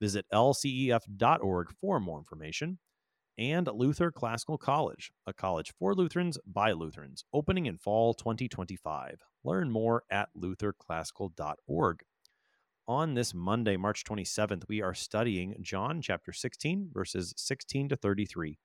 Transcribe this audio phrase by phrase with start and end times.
[0.00, 2.78] Visit lcef.org for more information.
[3.36, 9.22] And Luther Classical College, a college for Lutherans by Lutherans, opening in fall 2025.
[9.42, 12.02] Learn more at lutherclassical.org.
[12.86, 18.58] On this Monday, March 27th, we are studying John chapter 16, verses 16 to 33.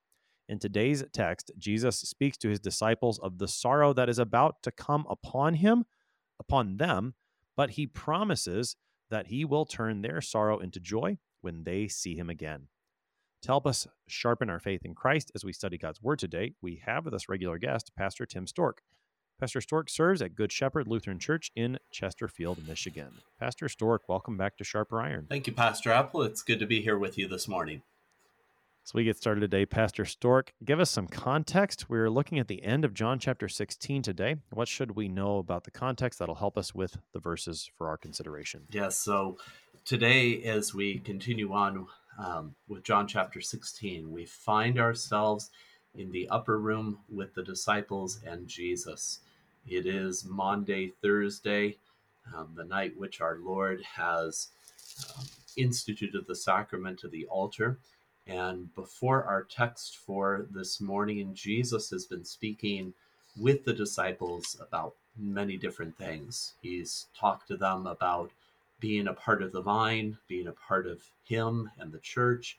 [0.46, 4.70] In today's text, Jesus speaks to his disciples of the sorrow that is about to
[4.70, 5.84] come upon him,
[6.38, 7.14] upon them,
[7.56, 8.76] but he promises
[9.10, 12.68] that he will turn their sorrow into joy when they see him again.
[13.42, 16.82] To help us sharpen our faith in Christ as we study God's Word today, we
[16.84, 18.82] have with us regular guest, Pastor Tim Storck.
[19.40, 23.22] Pastor Storck serves at Good Shepherd Lutheran Church in Chesterfield, Michigan.
[23.38, 25.26] Pastor Storck, welcome back to Sharper Iron.
[25.30, 26.20] Thank you, Pastor Appel.
[26.22, 27.80] It's good to be here with you this morning.
[28.90, 29.66] So we get started today.
[29.66, 31.88] Pastor Storck, give us some context.
[31.88, 34.38] We're looking at the end of John chapter 16 today.
[34.52, 37.96] What should we know about the context that'll help us with the verses for our
[37.96, 38.62] consideration?
[38.72, 39.38] Yes, so
[39.84, 41.86] today, as we continue on
[42.18, 45.50] um, with John chapter 16, we find ourselves
[45.94, 49.20] in the upper room with the disciples and Jesus.
[49.68, 51.76] It is Monday, Thursday,
[52.36, 54.48] um, the night which our Lord has
[55.16, 57.78] um, instituted the sacrament of the altar.
[58.30, 62.94] And before our text for this morning, Jesus has been speaking
[63.36, 66.52] with the disciples about many different things.
[66.62, 68.30] He's talked to them about
[68.78, 72.56] being a part of the vine, being a part of Him and the church.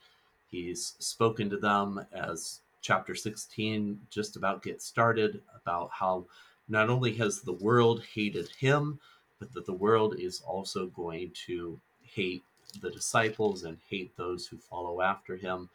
[0.50, 6.26] He's spoken to them as chapter 16 just about gets started about how
[6.68, 9.00] not only has the world hated Him,
[9.40, 12.44] but that the world is also going to hate
[12.80, 15.70] the disciples and hate those who follow after him.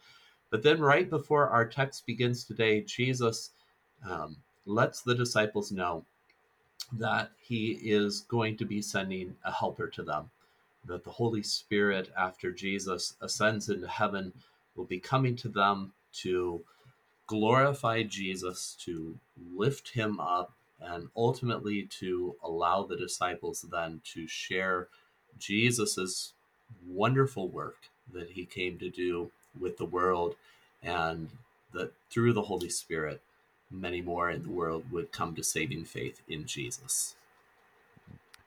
[0.49, 3.51] But then, right before our text begins today, Jesus
[4.09, 6.05] um, lets the disciples know
[6.93, 10.29] that he is going to be sending a helper to them,
[10.85, 14.31] that the Holy Spirit, after Jesus ascends into heaven,
[14.75, 16.63] will be coming to them to
[17.27, 19.17] glorify Jesus, to
[19.53, 24.87] lift him up, and ultimately to allow the disciples then to share
[25.37, 26.33] Jesus's
[26.87, 27.77] wonderful work
[28.13, 30.35] that he came to do with the world,
[30.81, 31.29] and
[31.73, 33.21] that through the Holy Spirit,
[33.69, 37.15] many more in the world would come to saving faith in Jesus.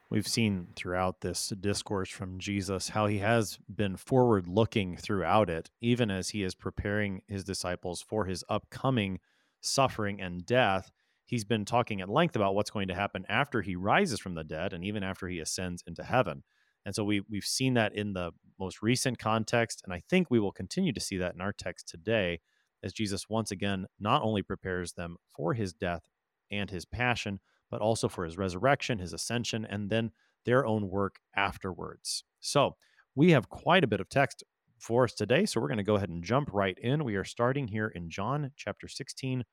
[0.09, 5.71] We've seen throughout this discourse from Jesus how he has been forward looking throughout it,
[5.81, 9.21] even as he is preparing his disciples for his upcoming
[9.61, 10.91] suffering and death.
[11.27, 14.43] He's been talking at length about what's going to happen after he rises from the
[14.43, 16.43] dead and even after he ascends into heaven.
[16.87, 20.41] And so we we've seen that in the most recent context, and I think we
[20.41, 22.41] will continue to see that in our text today,
[22.83, 26.03] as Jesus once again not only prepares them for his death
[26.51, 27.41] and his passion,
[27.71, 30.11] but also for his resurrection, his ascension, and then
[30.45, 32.25] their own work afterwards.
[32.41, 32.77] So
[33.15, 34.43] we have quite a bit of text
[34.79, 37.05] for us today, so we're going to go ahead and jump right in.
[37.05, 39.45] We are starting here in John chapter 16,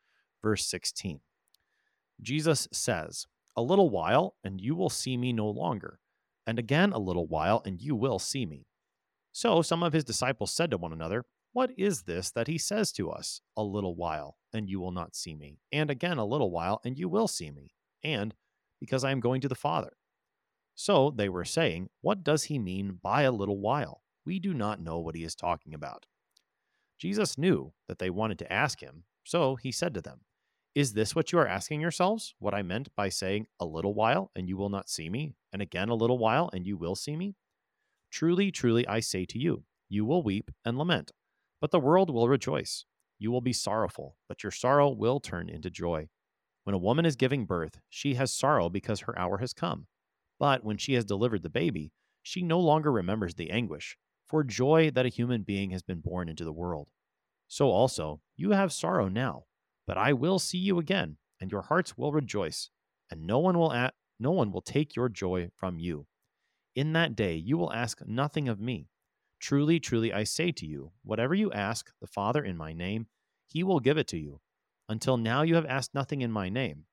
[0.42, 1.20] verse 16.
[2.22, 6.00] Jesus says, A little while, and you will see me no longer
[6.48, 8.66] and again a little while, and you will see me.
[9.34, 12.92] So some of his disciples said to one another, What is this that he says
[12.94, 13.42] to us?
[13.58, 15.60] A little while, and you will not see me.
[15.72, 17.76] And again a little while, and you will see me.
[18.04, 18.34] And
[18.80, 19.98] because I am going to the Father.
[20.74, 24.02] So they were saying, What does he mean by a little while?
[24.26, 26.06] We do not know what he is talking about.
[26.98, 30.22] Jesus knew that they wanted to ask him, so he said to them,
[30.78, 32.36] is this what you are asking yourselves?
[32.38, 35.62] What I meant by saying, A little while, and you will not see me, and
[35.64, 37.36] again a little while, and you will see me?
[38.12, 41.12] Truly, truly, I say to you, you will weep and lament,
[41.60, 42.86] but the world will rejoice.
[43.20, 46.10] You will be sorrowful, but your sorrow will turn into joy.
[46.64, 49.88] When a woman is giving birth, she has sorrow because her hour has come.
[50.40, 54.92] But when she has delivered the baby, she no longer remembers the anguish, for joy
[54.92, 56.90] that a human being has been born into the world.
[57.48, 59.46] So also, you have sorrow now
[59.88, 62.70] but I will see you again, and your hearts will rejoice,
[63.10, 66.08] and no one will at, no one will take your joy from you.
[66.76, 68.90] In that day you will ask nothing of me.
[69.40, 73.08] Truly, truly, I say to you, whatever you ask the Father in my name,
[73.46, 74.42] he will give it to you.
[74.90, 76.86] Until now you have asked nothing in my name.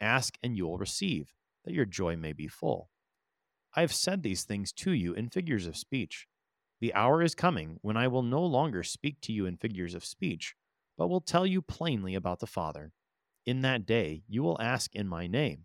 [0.00, 1.32] Ask, and you will receive,
[1.64, 2.90] that your joy may be full.
[3.76, 6.26] I have said these things to you in figures of speech.
[6.80, 10.04] The hour is coming when I will no longer speak to you in figures of
[10.04, 10.54] speech,
[10.98, 12.92] but will tell you plainly about the Father.
[13.46, 15.64] In that day you will ask in my name.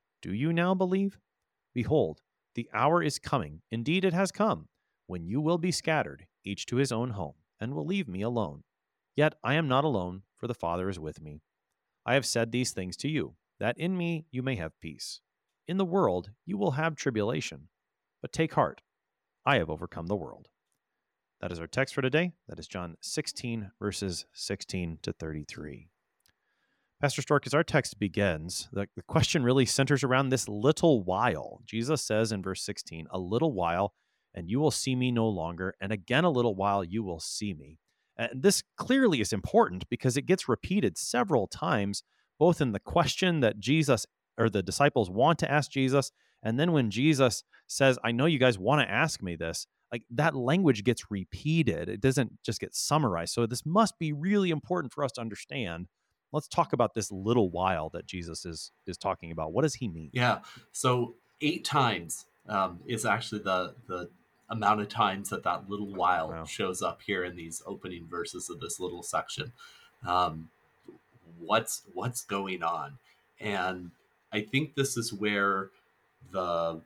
[0.21, 1.19] Do you now believe?
[1.73, 2.21] Behold,
[2.55, 4.67] the hour is coming, indeed it has come,
[5.07, 8.63] when you will be scattered, each to his own home, and will leave me alone.
[9.15, 11.41] Yet I am not alone, for the Father is with me.
[12.05, 15.21] I have said these things to you, that in me you may have peace.
[15.67, 17.69] In the world you will have tribulation,
[18.21, 18.81] but take heart,
[19.45, 20.49] I have overcome the world.
[21.39, 22.33] That is our text for today.
[22.47, 25.90] That is John 16, verses 16 to 33.
[27.01, 31.59] Pastor Storck, as our text begins, the, the question really centers around this little while.
[31.65, 33.95] Jesus says in verse 16, A little while,
[34.35, 37.55] and you will see me no longer, and again a little while you will see
[37.55, 37.79] me.
[38.17, 42.03] And this clearly is important because it gets repeated several times,
[42.37, 44.05] both in the question that Jesus
[44.37, 46.11] or the disciples want to ask Jesus,
[46.43, 50.03] and then when Jesus says, I know you guys want to ask me this, like
[50.11, 51.89] that language gets repeated.
[51.89, 53.33] It doesn't just get summarized.
[53.33, 55.87] So this must be really important for us to understand
[56.31, 59.53] let's talk about this little while that Jesus is is talking about.
[59.53, 60.09] What does he mean?
[60.13, 60.39] Yeah.
[60.71, 64.09] So eight times um, is actually the the
[64.49, 66.43] amount of times that that little while wow.
[66.43, 69.53] shows up here in these opening verses of this little section.
[70.05, 70.49] Um,
[71.39, 72.97] what's what's going on?
[73.39, 73.91] And
[74.31, 75.69] I think this is where
[76.31, 76.81] the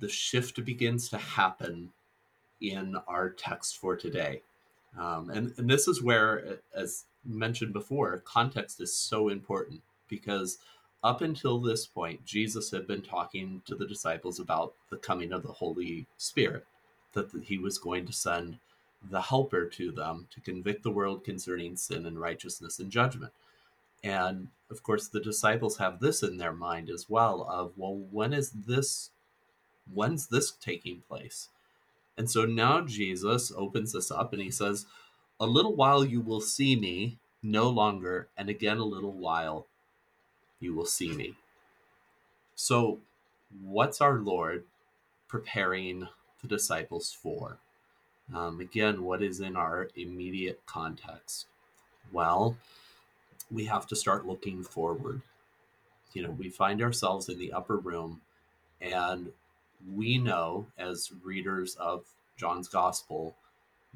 [0.00, 1.90] the shift begins to happen
[2.60, 4.42] in our text for today.
[4.98, 10.58] Um, and, and this is where, as mentioned before, context is so important because
[11.02, 15.42] up until this point, Jesus had been talking to the disciples about the coming of
[15.42, 16.66] the Holy Spirit,
[17.12, 18.58] that he was going to send
[19.10, 23.32] the helper to them to convict the world concerning sin and righteousness and judgment.
[24.02, 28.32] And of course, the disciples have this in their mind as well of, well, when
[28.32, 29.10] is this,
[29.92, 31.48] when's this taking place?
[32.16, 34.86] And so now Jesus opens this up and he says,
[35.40, 39.66] A little while you will see me no longer, and again a little while
[40.60, 41.34] you will see me.
[42.54, 43.00] So,
[43.62, 44.64] what's our Lord
[45.28, 46.08] preparing
[46.40, 47.58] the disciples for?
[48.32, 51.46] Um, again, what is in our immediate context?
[52.12, 52.56] Well,
[53.50, 55.20] we have to start looking forward.
[56.12, 58.20] You know, we find ourselves in the upper room,
[58.80, 59.32] and
[59.92, 62.04] we know as readers of
[62.36, 63.34] John's gospel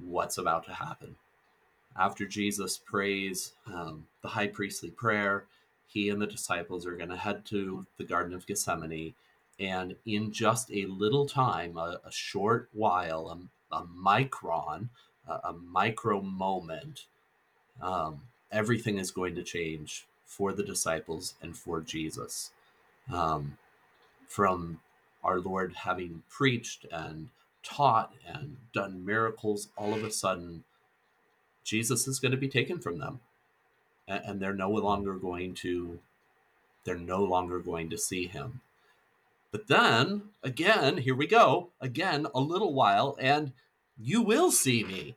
[0.01, 1.17] what's about to happen.
[1.99, 5.47] After Jesus prays um, the high priestly prayer,
[5.87, 9.15] he and the disciples are going to head to the Garden of Gethsemane.
[9.59, 13.29] And in just a little time, a, a short while,
[13.73, 14.91] a, a micron,
[15.27, 17.07] a, a, micro moment,
[17.83, 18.21] um,
[18.53, 22.53] everything is going to change for the disciples and for Jesus.
[23.13, 23.59] Um,
[24.29, 24.81] from
[25.25, 27.31] our Lord having preached and
[27.65, 30.63] taught and done miracles, all of a sudden,
[31.69, 33.21] Jesus is going to be taken from them.
[34.07, 35.99] And they're no longer going to
[36.85, 38.63] they're no longer going to see him.
[39.51, 43.53] But then, again, here we go, again, a little while, and
[43.99, 45.15] you will see me.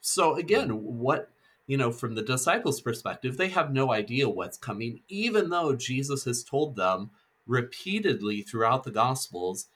[0.00, 1.30] So, again, what,
[1.66, 6.24] you know, from the disciples' perspective, they have no idea what's coming, even though Jesus
[6.24, 7.10] has told them
[7.46, 9.66] repeatedly throughout the Gospels,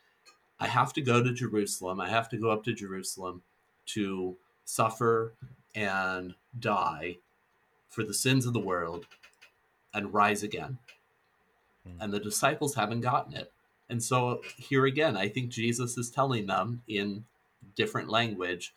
[0.60, 2.00] I have to go to Jerusalem.
[2.00, 3.42] I have to go up to Jerusalem
[3.86, 5.34] to suffer
[5.74, 7.16] and die
[7.88, 9.06] for the sins of the world
[9.94, 10.78] and rise again.
[11.86, 11.96] Mm.
[12.00, 13.52] And the disciples haven't gotten it.
[13.88, 17.24] And so here again, I think Jesus is telling them in
[17.76, 18.72] different language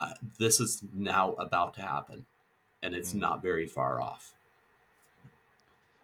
[0.00, 2.26] uh, this is now about to happen
[2.82, 3.20] and it's mm.
[3.20, 4.34] not very far off.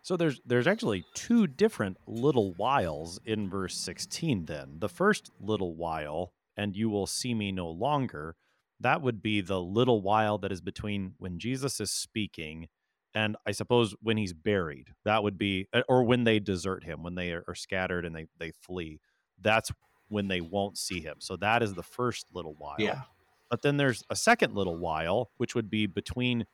[0.02, 4.76] So there's there's actually two different little whiles in verse 16 then.
[4.78, 8.36] The first little while and you will see me no longer.
[8.80, 12.68] That would be the little while that is between when Jesus is speaking
[13.14, 14.94] and I suppose when he's buried.
[15.04, 18.14] That would be uh, or when they desert him, when they are, are scattered and
[18.14, 19.00] they they flee.
[19.40, 19.70] That's
[20.08, 21.16] when they won't see him.
[21.18, 22.76] So that is the first little while.
[22.78, 23.02] Yeah.
[23.48, 26.46] But then there's a second little while which would be between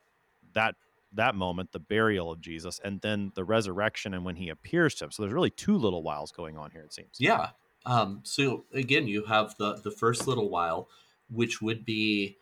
[0.54, 0.76] that
[1.12, 5.04] that moment, the burial of Jesus, and then the resurrection and when he appears to
[5.04, 5.10] him.
[5.10, 7.16] So there's really two little whiles going on here, it seems.
[7.18, 7.50] Yeah.
[7.84, 10.88] Um, so again, you have the the first little while,
[11.30, 12.36] which would be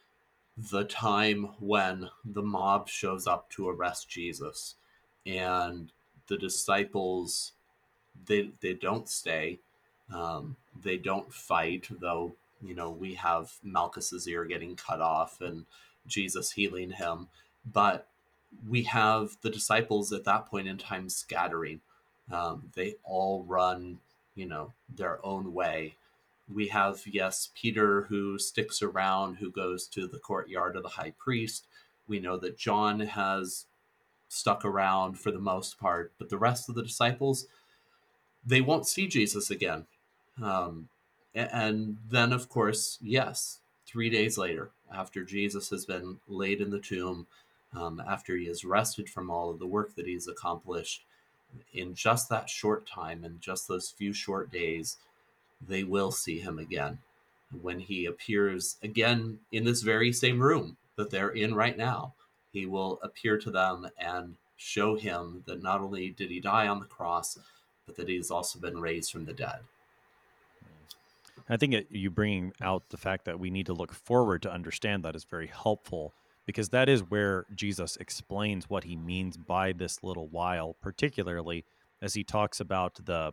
[0.56, 4.76] the time when the mob shows up to arrest Jesus,
[5.26, 5.92] and
[6.28, 7.52] the disciples
[8.26, 9.58] they they don't stay,
[10.14, 15.66] um, they don't fight, though you know we have Malchus's ear getting cut off and
[16.06, 17.28] Jesus healing him,
[17.70, 18.06] but
[18.68, 21.80] we have the disciples at that point in time scattering.
[22.30, 23.98] Um, they all run,
[24.34, 25.96] you know, their own way.
[26.52, 31.14] We have, yes, Peter who sticks around, who goes to the courtyard of the high
[31.18, 31.66] priest.
[32.06, 33.66] We know that John has
[34.28, 37.46] stuck around for the most part, but the rest of the disciples,
[38.44, 39.86] they won't see Jesus again.
[40.42, 40.88] Um,
[41.34, 46.78] and then, of course, yes, three days later, after Jesus has been laid in the
[46.78, 47.26] tomb,
[47.74, 51.04] um, after he is rested from all of the work that he's accomplished,
[51.72, 54.98] in just that short time, in just those few short days,
[55.60, 56.98] they will see him again.
[57.62, 62.14] When he appears again in this very same room that they're in right now,
[62.52, 66.80] he will appear to them and show him that not only did he die on
[66.80, 67.38] the cross,
[67.86, 69.60] but that he has also been raised from the dead.
[71.48, 74.52] I think it, you bringing out the fact that we need to look forward to
[74.52, 76.14] understand that is very helpful
[76.46, 81.64] because that is where Jesus explains what he means by this little while, particularly
[82.00, 83.32] as he talks about the the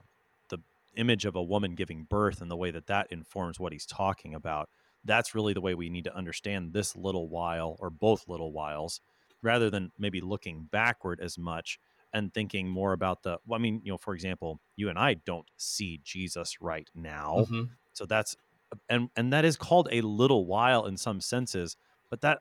[0.95, 4.33] image of a woman giving birth and the way that that informs what he's talking
[4.33, 4.69] about.
[5.03, 9.01] That's really the way we need to understand this little while or both little whiles
[9.41, 11.79] rather than maybe looking backward as much
[12.13, 15.15] and thinking more about the well, I mean, you know, for example, you and I
[15.25, 17.37] don't see Jesus right now.
[17.39, 17.63] Mm-hmm.
[17.93, 18.35] So that's
[18.89, 21.77] and and that is called a little while in some senses,
[22.09, 22.39] but that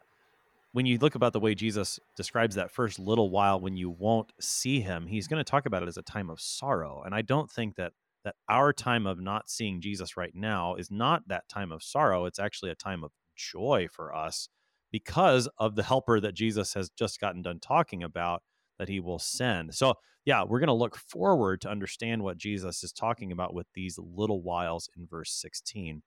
[0.73, 4.33] when you look about the way Jesus describes that first little while when you won't
[4.41, 7.03] see him, he's going to talk about it as a time of sorrow.
[7.05, 7.93] And I don't think that
[8.25, 12.27] that our time of not seeing Jesus right now is not that time of sorrow.
[12.27, 14.49] It's actually a time of joy for us
[14.93, 18.43] because of the helper that Jesus has just gotten done talking about
[18.79, 19.75] that he will send.
[19.75, 23.67] So, yeah, we're going to look forward to understand what Jesus is talking about with
[23.75, 25.91] these little whiles in verse 16.
[25.91, 26.03] And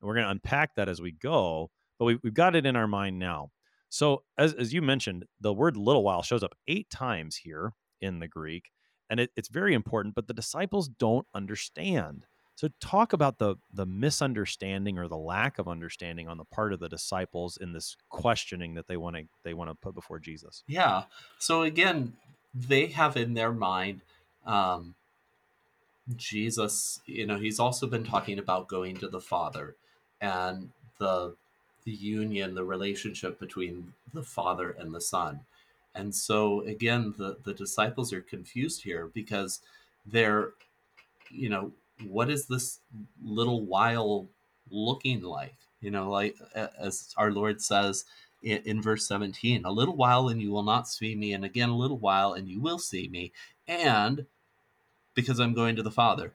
[0.00, 2.88] we're going to unpack that as we go, but we, have got it in our
[2.88, 3.50] mind now.
[3.88, 8.20] So, as, as you mentioned, the word little while shows up eight times here in
[8.20, 8.70] the Greek,
[9.12, 12.24] and it, it's very important, but the disciples don't understand.
[12.54, 16.80] So, talk about the, the misunderstanding or the lack of understanding on the part of
[16.80, 20.64] the disciples in this questioning that they want to they want to put before Jesus.
[20.66, 21.04] Yeah.
[21.38, 22.14] So again,
[22.54, 24.00] they have in their mind
[24.46, 24.94] um,
[26.16, 27.00] Jesus.
[27.04, 29.76] You know, he's also been talking about going to the Father,
[30.22, 31.34] and the
[31.84, 35.40] the union, the relationship between the Father and the Son.
[35.94, 39.60] And so again, the, the disciples are confused here because
[40.06, 40.50] they're,
[41.30, 41.72] you know,
[42.06, 42.80] what is this
[43.22, 44.28] little while
[44.70, 45.54] looking like?
[45.80, 48.04] You know, like as our Lord says
[48.42, 51.68] in, in verse 17, a little while and you will not see me, and again
[51.68, 53.32] a little while and you will see me,
[53.68, 54.26] and
[55.14, 56.32] because I'm going to the Father.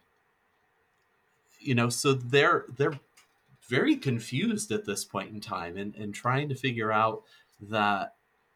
[1.60, 3.00] You know, so they're they're
[3.68, 7.24] very confused at this point in time and, and trying to figure out
[7.60, 8.14] that,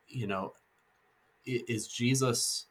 [0.07, 0.53] you know,
[1.45, 2.65] is Jesus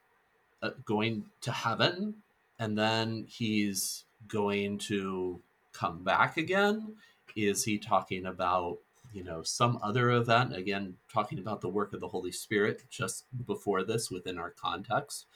[0.62, 2.14] uh, going to heaven
[2.58, 5.40] and then he's going to
[5.72, 6.94] come back again?
[7.36, 8.78] Is he talking about,
[9.12, 10.54] you know, some other event?
[10.54, 15.26] Again, talking about the work of the Holy Spirit just before this within our context.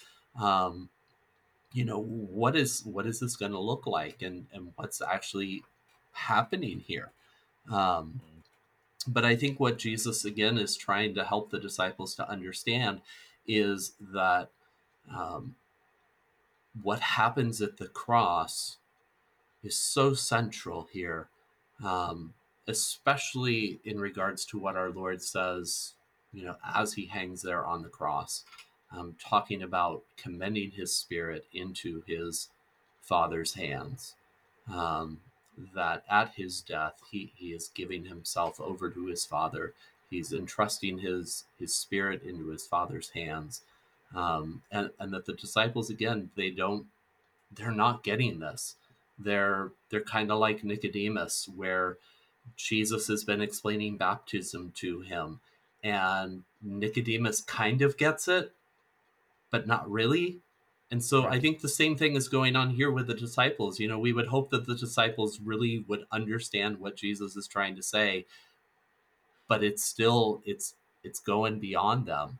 [0.41, 0.89] Um,
[1.73, 5.65] you know, what is what is this going to look like and, and what's actually
[6.13, 7.11] happening here.
[7.71, 8.21] Um,
[9.07, 13.01] but I think what Jesus again is trying to help the disciples to understand
[13.47, 14.51] is that
[15.15, 15.55] um,
[16.83, 18.79] what happens at the cross
[19.63, 21.29] is so central here,
[21.85, 22.35] um,
[22.67, 25.95] especially in regards to what our Lord says,
[26.33, 28.45] you know, as he hangs there on the cross,
[28.93, 32.49] um, talking about commending his spirit into his
[33.01, 34.15] Father's hands.
[34.73, 35.21] Um,
[35.75, 39.75] that at his death he, he is giving himself over to his father.
[40.11, 43.63] He's entrusting his his spirit into his father's hands.
[44.15, 46.87] Um, and, and that the disciples again they don't
[47.53, 48.77] they're not getting this.
[49.19, 51.99] They're they're kind of like nicodemus where
[52.57, 55.41] jesus has been explaining baptism to him
[55.83, 58.53] and nicodemus kind of gets it
[59.51, 60.39] but not really
[60.95, 63.81] and so I think the same thing is going on here with the disciples.
[63.81, 67.75] You know, we would hope that the disciples really would understand what Jesus is trying
[67.75, 68.27] to say,
[69.49, 72.39] but it's still it's it's going beyond them.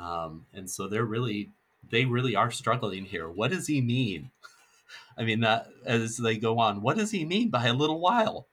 [0.00, 1.50] Um, and so they're really
[1.90, 3.30] they really are struggling here.
[3.30, 4.32] What does he mean?
[5.16, 8.48] I mean, that as they go on, what does he mean by a little while?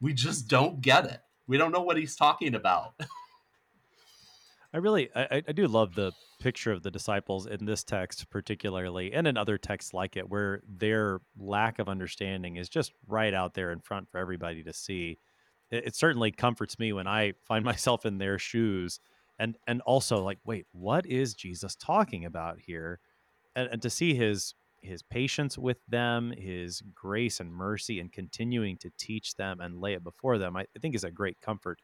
[0.00, 1.20] We just don't get it.
[1.46, 2.94] We don't know what he's talking about.
[4.74, 9.12] I really, I, I do love the picture of the disciples in this text, particularly,
[9.12, 13.54] and in other texts like it, where their lack of understanding is just right out
[13.54, 15.18] there in front for everybody to see.
[15.70, 18.98] It, it certainly comforts me when I find myself in their shoes,
[19.38, 22.98] and and also like, wait, what is Jesus talking about here?
[23.54, 28.76] And, and to see his his patience with them, his grace and mercy, and continuing
[28.78, 31.78] to teach them and lay it before them, I, I think is a great comfort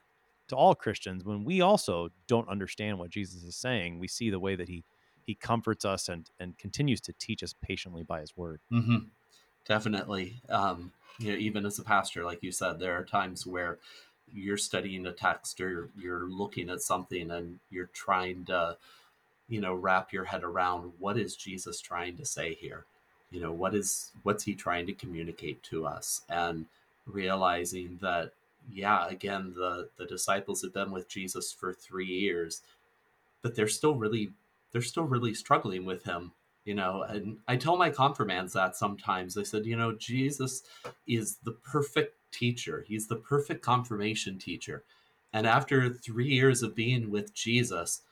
[0.51, 3.99] to all Christians when we also don't understand what Jesus is saying.
[3.99, 4.85] We see the way that he
[5.25, 8.61] he comforts us and and continues to teach us patiently by his word.
[8.73, 9.07] Mm-hmm.
[9.67, 13.79] Definitely, um, you know, even as a pastor, like you said, there are times where
[14.33, 18.77] you're studying a text or you're looking at something and you're trying to
[19.49, 22.85] you know wrap your head around what is jesus trying to say here
[23.31, 26.67] you know what is what's he trying to communicate to us and
[27.07, 28.33] realizing that
[28.69, 32.63] yeah again the the disciples have been with jesus for three years
[33.43, 34.31] but they're still really
[34.73, 36.33] they're still really struggling with him
[36.65, 39.37] you know and i tell my confirmands that sometimes.
[39.37, 40.63] I said you know jesus
[41.07, 42.85] is the perfect teacher.
[42.87, 44.85] He's the perfect confirmation teacher.
[45.33, 48.03] And after three years of being with jesus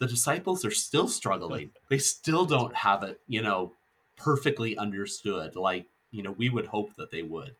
[0.00, 1.70] the disciples are still struggling.
[1.88, 3.72] They still don't have it you know
[4.16, 7.54] perfectly understood like you know we would hope that they would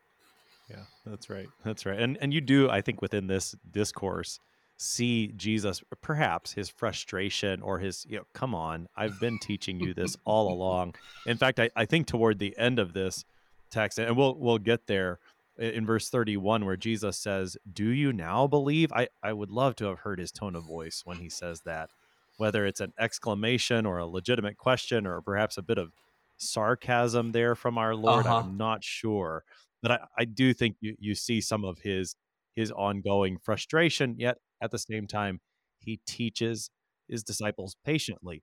[0.69, 0.85] yeah.
[1.05, 1.49] That's right.
[1.65, 1.99] That's right.
[1.99, 4.41] And and you do i think within this discourse
[4.77, 9.95] see jesus perhaps his frustration or his you know come on i've been teaching you
[9.95, 10.95] this all along.
[11.27, 13.25] In fact I, I think toward the end of this
[13.71, 15.21] text and we'll we'll get there
[15.57, 18.93] in verse 31 where jesus says do you now believe?
[18.93, 21.91] I i would love to have heard his tone of voice when he says that
[22.37, 25.93] whether it's an exclamation or a legitimate question or perhaps a bit of
[26.37, 28.27] sarcasm there from our Lord.
[28.27, 28.39] Uh-huh.
[28.39, 29.45] I'm not sure,
[29.85, 32.17] but I, I do think you, you see some of his
[32.57, 34.17] his ongoing frustration.
[34.19, 35.41] Yet at the same time,
[35.79, 36.71] he teaches
[37.07, 38.43] his disciples patiently.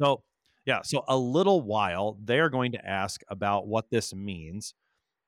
[0.00, 0.22] So
[0.64, 4.74] yeah, so a little while they're going to ask about what this means,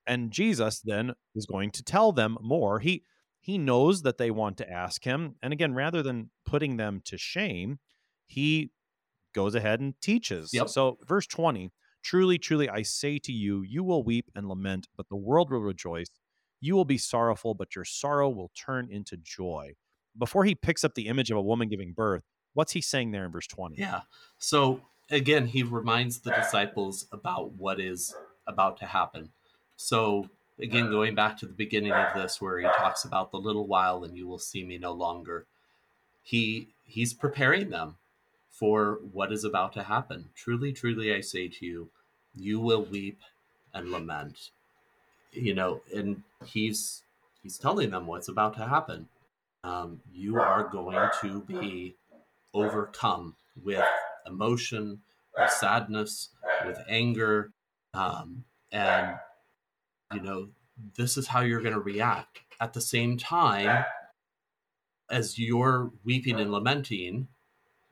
[0.07, 2.79] and Jesus then is going to tell them more.
[2.79, 3.03] He
[3.41, 7.19] he knows that they want to ask him, and again, rather than putting them to
[7.19, 7.81] shame,
[8.27, 8.71] he
[9.35, 10.51] goes ahead and teaches.
[10.53, 10.69] Yep.
[10.69, 11.73] So, verse 20
[12.05, 15.61] Truly, truly, I say to you, you will weep and lament, but the world will
[15.61, 16.09] rejoice.
[16.61, 19.73] You will be sorrowful, but your sorrow will turn into joy.
[20.17, 23.25] Before he picks up the image of a woman giving birth, what's he saying there
[23.25, 23.77] in verse 20?
[23.77, 24.03] Yeah.
[24.39, 28.15] So, again, he reminds the disciples about what is
[28.47, 29.31] about to happen.
[29.77, 30.29] So,
[30.61, 34.05] again, going back to the beginning of this, where he talks about the little while
[34.05, 35.47] and you will see me no longer,
[36.23, 37.97] he he's preparing them
[38.51, 40.27] for what is about to happen.
[40.35, 41.91] Truly, truly, I say to you,
[42.35, 43.21] you will weep
[43.73, 44.51] and lament.
[45.33, 47.03] You know, and he's
[47.43, 49.09] he's telling them what's about to happen.
[49.65, 51.97] Um, you are going to be
[52.53, 53.85] overcome with
[54.27, 55.01] emotion,
[55.37, 56.31] with sadness,
[56.67, 57.51] with anger,
[57.95, 59.17] um, and
[60.13, 60.49] you know
[60.97, 62.41] this is how you're going to react.
[62.61, 63.85] At the same time,
[65.11, 67.29] as you're weeping and lamenting,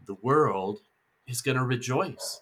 [0.04, 0.80] the world
[1.26, 2.40] is going to rejoice.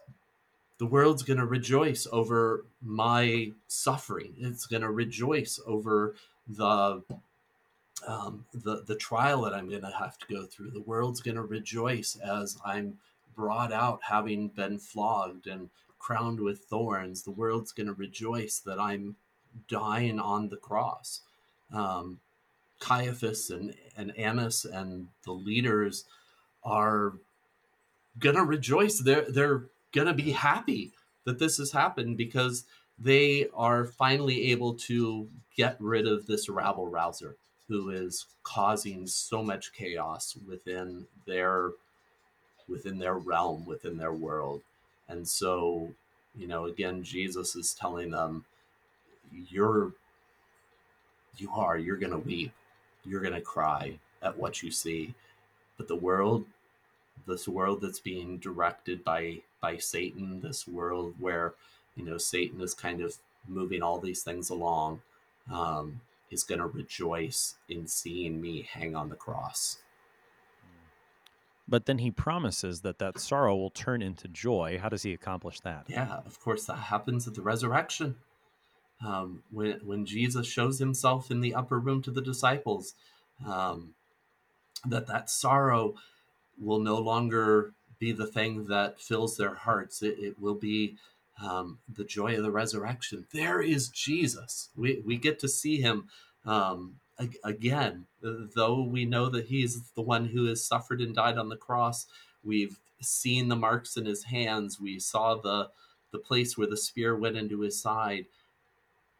[0.81, 4.33] The world's going to rejoice over my suffering.
[4.39, 6.15] It's going to rejoice over
[6.49, 7.03] the
[8.09, 10.71] um, the the trial that I'm going to have to go through.
[10.71, 12.97] The world's going to rejoice as I'm
[13.37, 17.25] brought out, having been flogged and crowned with thorns.
[17.25, 19.17] The world's going to rejoice that I'm
[19.69, 21.21] dying on the cross.
[21.71, 22.21] Um,
[22.79, 26.07] Caiaphas and, and Annas and the leaders
[26.65, 27.19] are
[28.19, 28.99] gonna rejoice.
[28.99, 30.93] They're they're gonna be happy
[31.25, 32.65] that this has happened because
[32.99, 37.37] they are finally able to get rid of this rabble rouser
[37.69, 41.71] who is causing so much chaos within their
[42.69, 44.63] within their realm, within their world.
[45.09, 45.93] And so,
[46.37, 48.45] you know, again, Jesus is telling them,
[49.49, 49.93] you're
[51.37, 52.53] you are, you're gonna weep,
[53.05, 55.15] you're gonna cry at what you see.
[55.77, 56.45] But the world
[57.27, 61.55] this world that's being directed by by Satan, this world where
[61.95, 63.17] you know Satan is kind of
[63.49, 65.03] moving all these things along,
[65.53, 69.79] um, is going to rejoice in seeing me hang on the cross.
[71.69, 74.81] But then he promises that that sorrow will turn into joy.
[74.83, 75.85] How does he accomplish that?
[75.87, 78.17] Yeah, of course, that happens at the resurrection.
[79.05, 82.95] Um, when when Jesus shows himself in the upper room to the disciples,
[83.47, 83.95] um,
[84.85, 85.95] that that sorrow
[86.59, 90.03] will no longer be the thing that fills their hearts.
[90.03, 90.97] It, it will be
[91.41, 93.27] um, the joy of the resurrection.
[93.33, 94.71] There is Jesus.
[94.75, 96.09] We, we get to see him
[96.45, 96.97] um,
[97.45, 101.57] again, though we know that he's the one who has suffered and died on the
[101.57, 102.07] cross.
[102.43, 104.81] We've seen the marks in his hands.
[104.81, 105.71] We saw the
[106.13, 108.27] the place where the spear went into his side,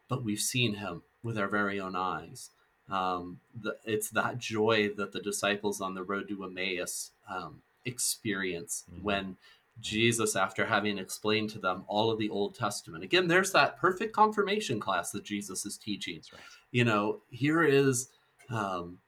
[0.09, 2.49] but we've seen him with our very own eyes.
[2.89, 8.83] Um, the, it's that joy that the disciples on the road to Emmaus um, experience
[8.91, 9.03] mm-hmm.
[9.03, 9.37] when
[9.79, 14.13] Jesus, after having explained to them all of the Old Testament, again, there's that perfect
[14.13, 16.21] confirmation class that Jesus is teaching.
[16.31, 16.41] Right.
[16.71, 18.09] You know, here is
[18.49, 18.99] um,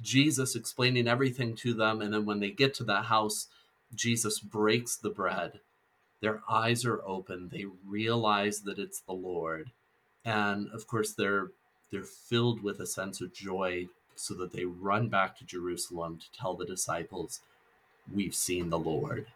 [0.00, 2.00] Jesus explaining everything to them.
[2.00, 3.48] And then when they get to that house,
[3.94, 5.60] Jesus breaks the bread.
[6.20, 7.50] Their eyes are open.
[7.52, 9.70] They realize that it's the Lord.
[10.24, 11.48] And of course, they're
[11.92, 16.32] they're filled with a sense of joy so that they run back to Jerusalem to
[16.32, 17.40] tell the disciples,
[18.12, 19.26] We've seen the Lord.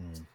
[0.00, 0.26] Mm.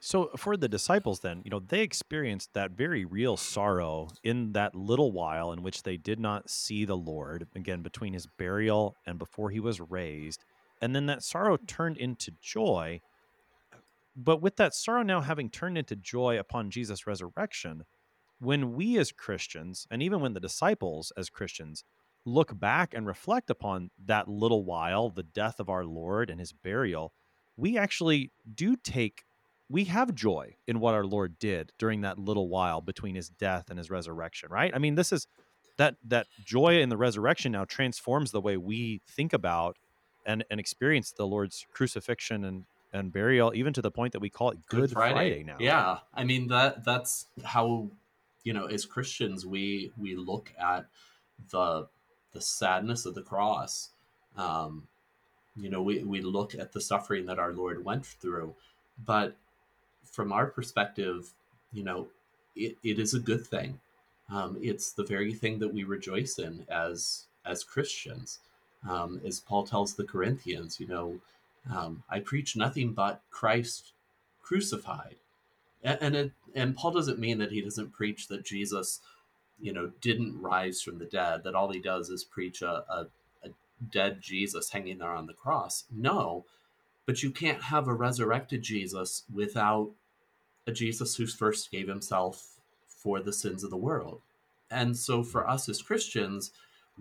[0.00, 4.74] So for the disciples then, you know, they experienced that very real sorrow in that
[4.74, 9.18] little while in which they did not see the Lord, again between his burial and
[9.18, 10.44] before he was raised.
[10.80, 13.00] And then that sorrow turned into joy.
[14.14, 17.84] But with that sorrow now having turned into joy upon Jesus' resurrection,
[18.38, 21.84] when we as Christians, and even when the disciples as Christians,
[22.26, 26.52] look back and reflect upon that little while, the death of our Lord and his
[26.52, 27.12] burial,
[27.56, 29.24] we actually do take
[29.68, 33.68] we have joy in what our Lord did during that little while between his death
[33.68, 34.70] and his resurrection, right?
[34.72, 35.26] I mean, this is
[35.76, 39.76] that that joy in the resurrection now transforms the way we think about
[40.24, 44.30] and and experience the Lord's crucifixion and and burial, even to the point that we
[44.30, 45.14] call it Good, Good Friday.
[45.14, 45.56] Friday now.
[45.60, 47.90] Yeah, I mean that that's how
[48.42, 50.86] you know as Christians we we look at
[51.50, 51.88] the
[52.36, 53.90] the sadness of the cross.
[54.36, 54.86] Um,
[55.56, 58.54] you know, we, we look at the suffering that our Lord went through,
[59.04, 59.34] but
[60.04, 61.32] from our perspective,
[61.72, 62.08] you know,
[62.54, 63.80] it, it is a good thing.
[64.30, 68.40] Um, it's the very thing that we rejoice in as as Christians.
[68.88, 71.20] Um, as Paul tells the Corinthians, you know,
[71.72, 73.92] um, I preach nothing but Christ
[74.42, 75.16] crucified,
[75.82, 79.00] and and, it, and Paul doesn't mean that he doesn't preach that Jesus,
[79.60, 81.42] you know, didn't rise from the dead.
[81.44, 83.06] That all he does is preach a, a,
[83.44, 83.48] a
[83.90, 85.84] dead Jesus hanging there on the cross.
[85.90, 86.44] No,
[87.06, 89.90] but you can't have a resurrected Jesus without
[90.66, 92.56] a Jesus who first gave himself
[92.88, 94.20] for the sins of the world.
[94.70, 96.50] And so for us as Christians,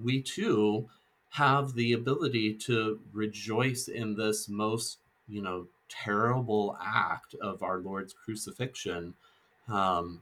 [0.01, 0.87] we too
[1.31, 8.13] have the ability to rejoice in this most, you know, terrible act of our Lord's
[8.13, 9.15] crucifixion
[9.67, 10.21] um,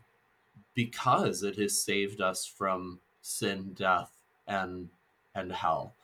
[0.74, 4.12] because it has saved us from sin, death,
[4.48, 4.90] and
[5.36, 5.96] and hell.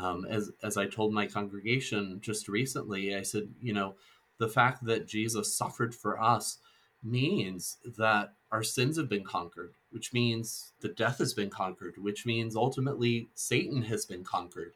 [0.00, 3.94] Um, as as I told my congregation just recently, I said, you know,
[4.38, 6.58] the fact that Jesus suffered for us
[7.02, 12.26] means that our sins have been conquered, which means the death has been conquered, which
[12.26, 14.72] means ultimately Satan has been conquered.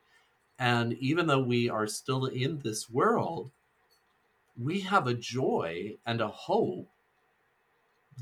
[0.59, 3.51] And even though we are still in this world,
[4.57, 6.89] we have a joy and a hope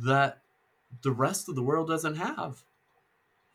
[0.00, 0.41] that
[1.02, 2.62] the rest of the world doesn't have.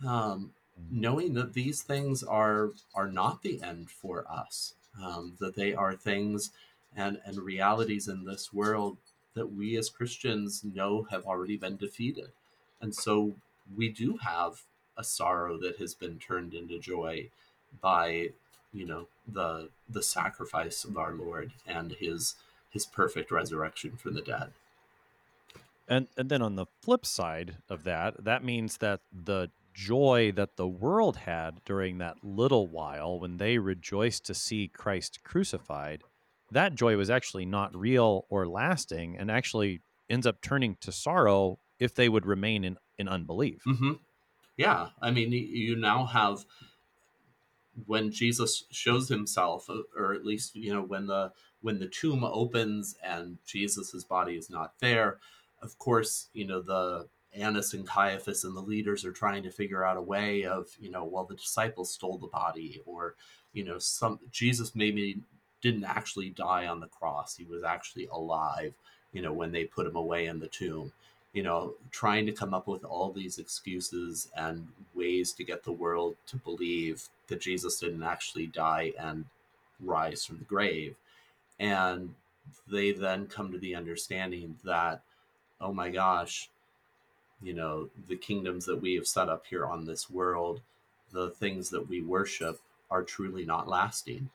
[0.06, 0.52] Um,
[0.92, 5.96] knowing that these things are are not the end for us, um, that they are
[5.96, 6.52] things
[6.96, 8.98] and and realities in this world
[9.34, 12.30] that we as Christians know have already been defeated.
[12.82, 13.36] And so
[13.76, 14.64] we do have
[14.98, 17.30] a sorrow that has been turned into joy
[17.82, 18.30] by,
[18.74, 22.36] you know, the the sacrifice of our Lord and his
[22.70, 24.52] his perfect resurrection from the dead.
[25.88, 30.58] And and then on the flip side of that, that means that the joy that
[30.58, 36.04] the world had during that little while when they rejoiced to see Christ crucified
[36.52, 41.60] that joy was actually not real or lasting and actually ends up turning to sorrow
[41.80, 43.62] if they would remain in, in unbelief.
[43.68, 43.94] Mm-hmm.
[44.56, 44.90] Yeah.
[45.02, 46.46] I mean, you now have
[47.86, 52.24] when Jesus shows himself, uh, or at least, you know, when the when the tomb
[52.24, 55.20] opens and Jesus's body is not there,
[55.62, 59.84] of course, you know, the Annas and Caiaphas and the leaders are trying to figure
[59.84, 63.16] out a way of, you know, well, the disciples stole the body, or,
[63.54, 65.20] you know, some Jesus maybe
[65.62, 67.36] didn't actually die on the cross.
[67.36, 68.74] He was actually alive,
[69.14, 70.92] you know, when they put him away in the tomb.
[71.34, 75.72] You know, trying to come up with all these excuses and ways to get the
[75.72, 79.26] world to believe that Jesus didn't actually die and
[79.80, 80.96] rise from the grave.
[81.60, 82.16] And
[82.72, 85.02] they then come to the understanding that,
[85.62, 86.50] oh my gosh,
[87.42, 90.62] you know, the kingdoms that we have set up here on this world,
[91.12, 94.30] the things that we worship are truly not lasting.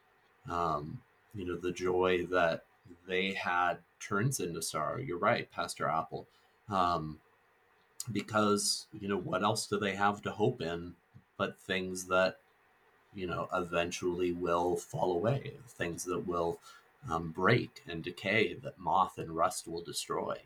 [0.51, 1.01] Um,
[1.35, 2.65] you know the joy that
[3.09, 4.99] they had turns into sorrow.
[4.99, 6.27] You're right, Pastor Appel.
[6.69, 7.19] Um,
[8.11, 10.95] because, you know, what else do they have to hope in
[11.37, 12.37] but things that,
[13.15, 16.59] you know, eventually will fall away, things that will
[17.11, 20.37] um, break and decay, that moth and rust will destroy.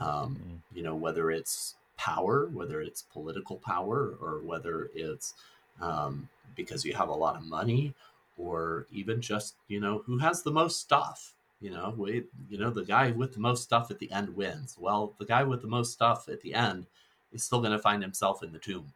[0.00, 0.76] Um, mm-hmm.
[0.76, 5.34] You know, whether it's power, whether it's political power, or whether it's
[5.80, 7.94] um, because you have a lot of money,
[8.36, 11.34] or even just you know who has the most stuff.
[11.60, 14.76] You know, we, you know the guy with the most stuff at the end wins.
[14.78, 16.86] Well, the guy with the most stuff at the end
[17.32, 18.92] is still going to find himself in the tomb.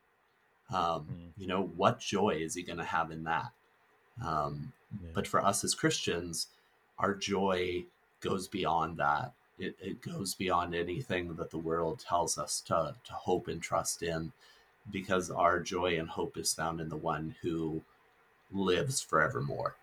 [0.70, 1.28] Um, mm.
[1.38, 3.52] You know, what joy is he going to have in that?
[4.24, 5.10] Um, yeah.
[5.14, 6.48] But for us as Christians,
[6.98, 7.84] our joy
[8.20, 9.32] goes beyond that.
[9.58, 14.02] It, it goes beyond anything that the world tells us to, to hope and trust
[14.02, 14.32] in
[14.90, 17.82] because our joy and hope is found in the one who
[18.52, 19.74] lives forevermore.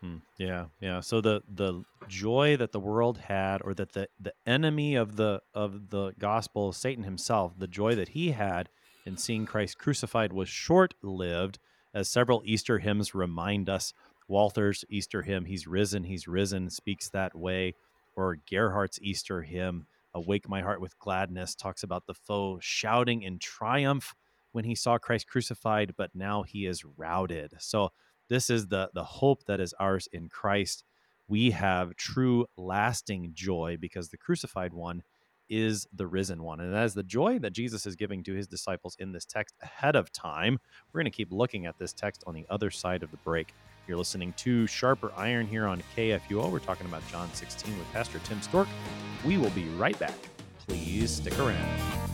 [0.00, 0.16] Hmm.
[0.36, 1.00] Yeah, yeah.
[1.00, 5.40] So the the joy that the world had, or that the the enemy of the
[5.54, 8.68] of the gospel, Satan himself, the joy that he had
[9.06, 11.58] in seeing Christ crucified was short lived,
[11.94, 13.94] as several Easter hymns remind us.
[14.28, 17.74] Walther's Easter hymn, "He's risen, He's risen," speaks that way
[18.16, 23.38] or Gerhardt's Easter hymn, Awake My Heart with Gladness, talks about the foe shouting in
[23.38, 24.14] triumph
[24.52, 27.54] when he saw Christ crucified, but now he is routed.
[27.58, 27.90] So
[28.28, 30.84] this is the the hope that is ours in Christ.
[31.26, 35.02] We have true lasting joy because the crucified one
[35.48, 36.60] is the risen one.
[36.60, 39.54] And that is the joy that Jesus is giving to his disciples in this text
[39.62, 40.58] ahead of time.
[40.92, 43.52] We're going to keep looking at this text on the other side of the break.
[43.86, 46.50] You're listening to Sharper Iron here on KFUO.
[46.50, 48.68] We're talking about John 16 with Pastor Tim Storck.
[49.26, 50.14] We will be right back.
[50.66, 52.13] Please stick around.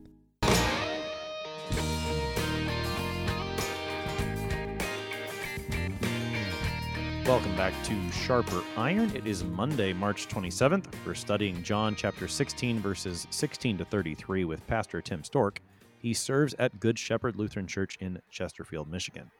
[7.31, 9.09] Welcome back to Sharper Iron.
[9.15, 10.87] It is Monday, March 27th.
[11.05, 15.61] We're studying John chapter 16, verses 16 to 33 with Pastor Tim Storck.
[15.97, 19.31] He serves at Good Shepherd Lutheran Church in Chesterfield, Michigan.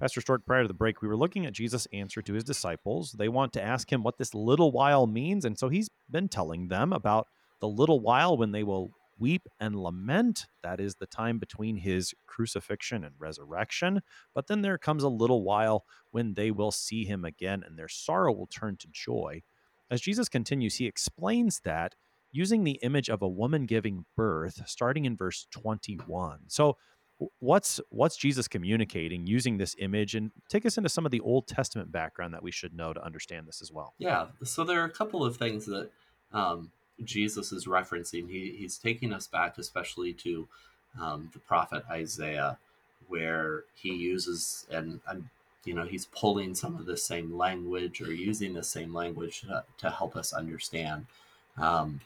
[0.00, 3.12] Pastor Storck, prior to the break, we were looking at Jesus' answer to his disciples.
[3.12, 6.68] They want to ask him what this little while means, and so he's been telling
[6.68, 7.28] them about
[7.60, 10.46] the little while when they will weep and lament.
[10.62, 14.02] That is the time between his crucifixion and resurrection.
[14.34, 17.88] But then there comes a little while when they will see him again and their
[17.88, 19.42] sorrow will turn to joy.
[19.90, 21.94] As Jesus continues, he explains that
[22.32, 26.40] using the image of a woman giving birth starting in verse 21.
[26.48, 26.76] So
[27.38, 31.46] what's what's Jesus communicating using this image and take us into some of the Old
[31.46, 33.94] Testament background that we should know to understand this as well.
[33.98, 35.90] Yeah, so there are a couple of things that
[36.32, 36.70] um,
[37.02, 38.28] Jesus is referencing.
[38.30, 40.46] He, he's taking us back, especially to
[41.00, 42.58] um, the prophet Isaiah,
[43.08, 45.28] where he uses and, and
[45.64, 49.64] you know he's pulling some of the same language or using the same language to,
[49.78, 51.06] to help us understand.
[51.56, 52.00] Um,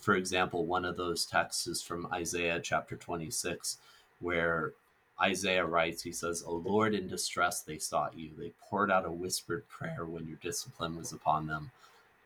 [0.00, 3.78] for example, one of those texts is from Isaiah chapter 26,
[4.20, 4.72] where
[5.20, 8.30] Isaiah writes, he says, O Lord, in distress they sought you.
[8.36, 11.70] They poured out a whispered prayer when your discipline was upon them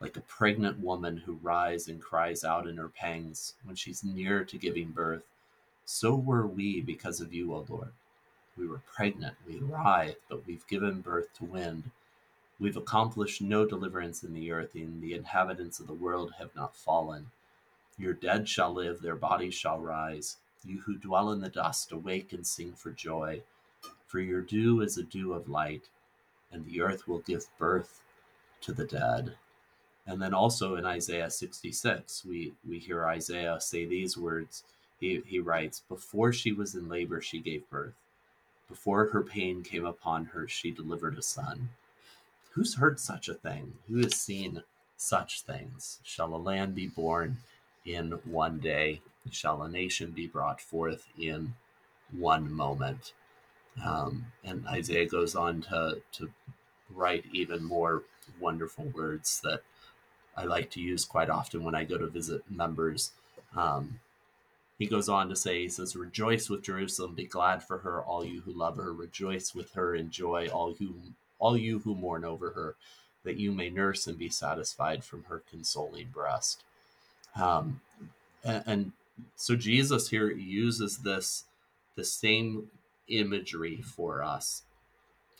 [0.00, 4.44] like a pregnant woman who writhes and cries out in her pangs when she's near
[4.44, 5.22] to giving birth,
[5.84, 7.92] so were we because of you, O Lord.
[8.56, 11.90] We were pregnant, we writhed, but we've given birth to wind.
[12.60, 16.76] We've accomplished no deliverance in the earth, and the inhabitants of the world have not
[16.76, 17.30] fallen.
[17.96, 20.36] Your dead shall live, their bodies shall rise.
[20.64, 23.42] You who dwell in the dust, awake and sing for joy.
[24.06, 25.88] For your dew is a dew of light,
[26.52, 28.02] and the earth will give birth
[28.62, 29.36] to the dead.
[30.08, 34.64] And then also in Isaiah 66, we, we hear Isaiah say these words.
[34.98, 37.92] He, he writes, Before she was in labor, she gave birth.
[38.68, 41.68] Before her pain came upon her, she delivered a son.
[42.52, 43.74] Who's heard such a thing?
[43.86, 44.62] Who has seen
[44.96, 46.00] such things?
[46.02, 47.36] Shall a land be born
[47.84, 49.02] in one day?
[49.30, 51.54] Shall a nation be brought forth in
[52.10, 53.12] one moment?
[53.84, 56.30] Um, and Isaiah goes on to, to
[56.94, 58.04] write even more
[58.40, 59.62] wonderful words that
[60.38, 63.10] I like to use quite often when I go to visit members.
[63.56, 63.98] Um,
[64.78, 68.24] he goes on to say, he says, Rejoice with Jerusalem, be glad for her, all
[68.24, 68.92] you who love her.
[68.92, 70.94] Rejoice with her, enjoy all you
[71.40, 72.76] all you who mourn over her,
[73.24, 76.62] that you may nurse and be satisfied from her consoling breast.
[77.36, 77.80] Um,
[78.44, 78.92] and, and
[79.36, 81.44] so Jesus here uses this
[81.96, 82.70] the same
[83.08, 84.62] imagery for us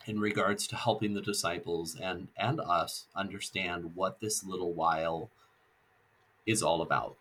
[0.09, 5.31] in regards to helping the disciples and and us understand what this little while
[6.47, 7.17] is all about.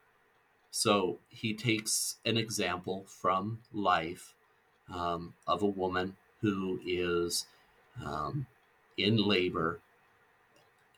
[0.72, 4.34] So he takes an example from life
[4.92, 7.46] um, of a woman who is
[8.04, 8.46] um,
[8.98, 9.82] in labor,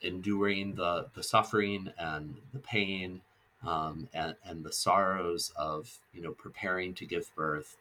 [0.02, 3.22] enduring the, the suffering and the pain
[3.66, 7.78] um, and, and the sorrows of you know preparing to give birth,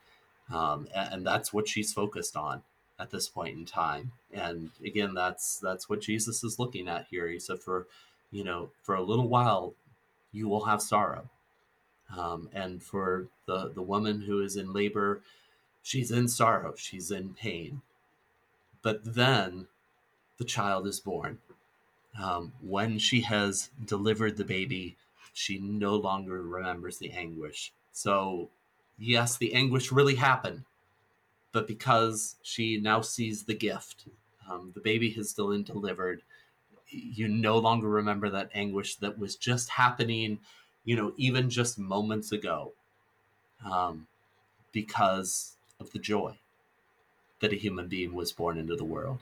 [0.50, 2.62] um, and, and that's what she's focused on
[2.98, 4.12] at this point in time.
[4.32, 7.28] And again, that's that's what Jesus is looking at here.
[7.28, 7.86] He said, "For
[8.30, 9.74] you know, for a little while,
[10.32, 11.28] you will have sorrow."
[12.16, 15.22] Um, and for the the woman who is in labor,
[15.82, 17.82] she's in sorrow, she's in pain.
[18.82, 19.66] But then
[20.38, 21.38] the child is born.
[22.20, 24.96] Um, when she has delivered the baby,
[25.32, 27.72] she no longer remembers the anguish.
[27.92, 28.50] So,
[28.98, 30.64] yes, the anguish really happened,
[31.52, 34.06] but because she now sees the gift,
[34.50, 36.22] um, the baby has still been delivered,
[36.90, 40.38] you no longer remember that anguish that was just happening
[40.88, 42.72] you know, even just moments ago,
[43.62, 44.06] um,
[44.72, 46.34] because of the joy
[47.40, 49.18] that a human being was born into the world.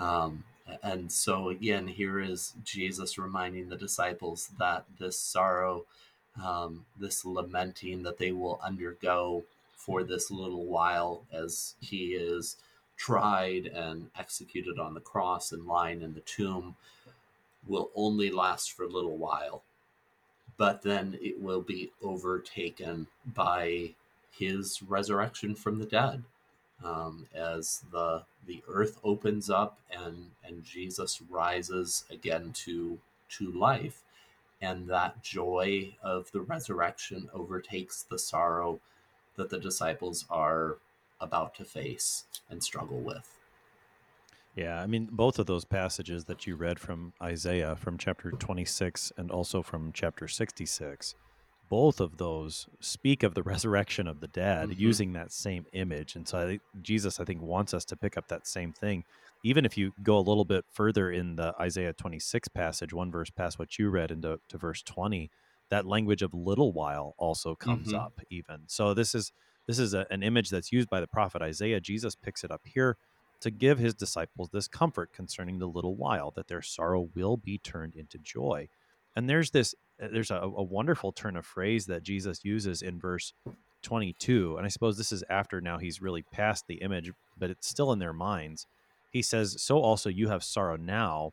[0.00, 0.44] Um,
[0.82, 5.84] and so, again, here is Jesus reminding the disciples that this sorrow,
[6.42, 9.44] um, this lamenting that they will undergo
[9.80, 12.56] for this little while as he is
[12.96, 16.76] tried and executed on the cross and lying in the tomb,
[17.66, 19.62] will only last for a little while.
[20.58, 23.94] But then it will be overtaken by
[24.30, 26.22] his resurrection from the dead
[26.84, 32.98] um, as the the earth opens up and and Jesus rises again to
[33.30, 34.02] to life.
[34.62, 38.78] And that joy of the resurrection overtakes the sorrow
[39.40, 40.76] that the disciples are
[41.20, 43.40] about to face and struggle with
[44.56, 49.12] yeah, I mean, both of those passages that you read from Isaiah, from chapter 26
[49.16, 51.14] and also from chapter 66,
[51.68, 54.80] both of those speak of the resurrection of the dead mm-hmm.
[54.80, 56.16] using that same image.
[56.16, 59.04] And so I think Jesus, I think, wants us to pick up that same thing.
[59.44, 63.30] Even if you go a little bit further in the Isaiah 26 passage, one verse
[63.30, 65.30] past what you read into to verse 20,
[65.70, 67.96] that language of little while also comes mm-hmm.
[67.96, 68.60] up even.
[68.66, 69.32] So this is
[69.66, 71.80] this is a, an image that's used by the prophet Isaiah.
[71.80, 72.96] Jesus picks it up here
[73.40, 77.58] to give his disciples this comfort concerning the little while that their sorrow will be
[77.58, 78.68] turned into joy.
[79.16, 82.98] And there's this uh, there's a, a wonderful turn of phrase that Jesus uses in
[82.98, 83.32] verse
[83.82, 87.66] 22 and I suppose this is after now he's really past the image but it's
[87.66, 88.66] still in their minds.
[89.10, 91.32] He says, "So also you have sorrow now."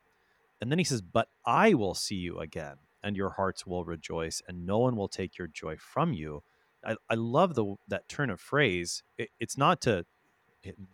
[0.60, 4.42] And then he says, "But I will see you again, and your hearts will rejoice,
[4.48, 6.44] and no one will take your joy from you."
[6.86, 9.04] I, I love the that turn of phrase.
[9.18, 10.06] It, it's not to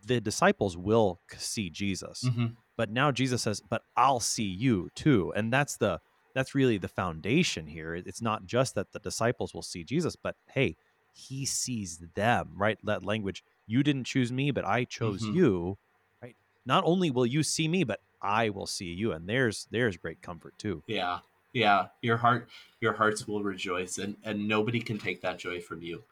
[0.06, 2.22] the disciples will see Jesus.
[2.24, 2.46] Mm-hmm.
[2.76, 6.00] But now Jesus says, "But I'll see you too." And that's the
[6.34, 7.94] that's really the foundation here.
[7.94, 10.76] It's not just that the disciples will see Jesus, but hey,
[11.12, 12.78] he sees them, right?
[12.82, 15.36] That language, you didn't choose me, but I chose mm-hmm.
[15.36, 15.78] you,
[16.20, 16.36] right?
[16.66, 19.12] Not only will you see me, but I will see you.
[19.12, 20.82] And there's there's great comfort too.
[20.86, 21.20] Yeah.
[21.54, 21.88] Yeah.
[22.02, 22.48] Your heart
[22.82, 26.04] your hearts will rejoice and and nobody can take that joy from you.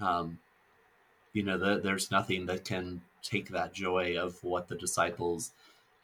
[0.00, 0.38] Um
[1.34, 5.52] you know the, there's nothing that can take that joy of what the disciples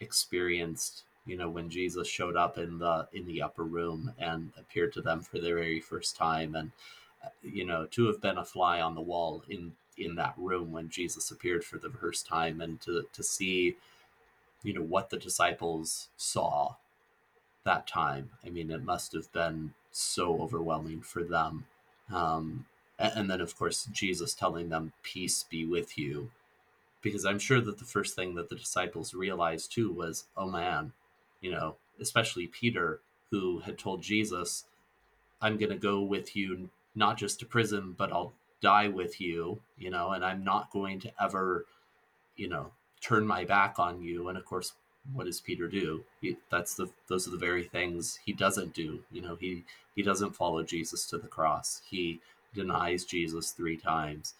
[0.01, 4.93] experienced you know when jesus showed up in the in the upper room and appeared
[4.95, 6.73] to them for the very first time and
[7.25, 10.73] uh, you know to have been a fly on the wall in in that room
[10.73, 13.77] when jesus appeared for the first time and to to see
[14.63, 16.75] you know what the disciples saw
[17.65, 18.31] that time.
[18.45, 21.67] I mean it must have been so overwhelming for them.
[22.13, 22.67] Um,
[22.99, 26.31] and then of course jesus telling them peace be with you.
[27.03, 30.93] Because i'm sure that the first thing that the disciples realized too was oh man
[31.41, 33.01] you know especially peter
[33.31, 34.65] who had told jesus
[35.41, 39.61] i'm going to go with you not just to prison but i'll die with you
[39.77, 41.67] you know and i'm not going to ever
[42.37, 44.75] you know turn my back on you and of course
[45.13, 49.01] what does peter do he, that's the those are the very things he doesn't do
[49.11, 49.65] you know he
[49.97, 52.21] he doesn't follow jesus to the cross he
[52.55, 54.35] denies Jesus three times.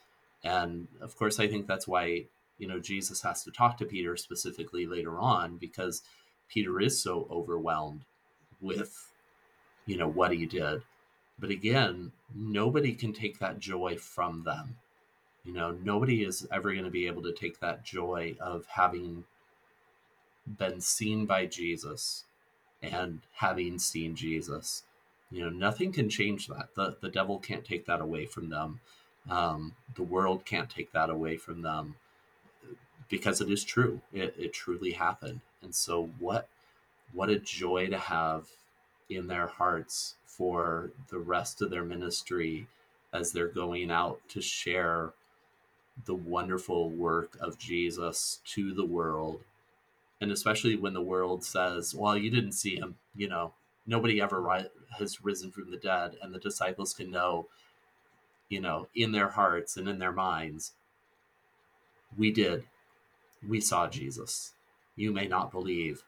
[0.45, 2.25] And of course, I think that's why,
[2.59, 6.03] you know, Jesus has to talk to Peter specifically later on because
[6.49, 8.03] Peter is so overwhelmed
[8.61, 9.13] with,
[9.87, 10.83] you know, what he did.
[11.39, 14.77] But again, nobody can take that joy from them.
[15.45, 19.25] You know, nobody is ever going to be able to take that joy of having
[20.47, 22.25] been seen by Jesus
[22.83, 24.83] and having seen Jesus.
[25.31, 26.75] You know, nothing can change that.
[26.75, 28.81] The the devil can't take that away from them.
[29.31, 31.97] Um, the world can't take that away from them
[33.09, 34.01] because it is true.
[34.13, 35.41] It, it truly happened.
[35.63, 36.49] And so what
[37.13, 38.47] what a joy to have
[39.09, 42.67] in their hearts for the rest of their ministry
[43.13, 45.13] as they're going out to share
[46.07, 49.41] the wonderful work of Jesus to the world.
[50.23, 53.55] And especially when the world says, well, you didn't see him, you know,
[53.89, 56.15] nobody ever ri- has risen from the dead.
[56.23, 57.49] And the disciples can know,
[58.49, 60.75] you know, in their hearts and in their minds,
[62.17, 62.63] we did.
[63.47, 64.53] We saw Jesus.
[64.95, 66.05] You may not believe,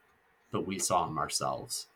[0.52, 1.88] but we saw him ourselves.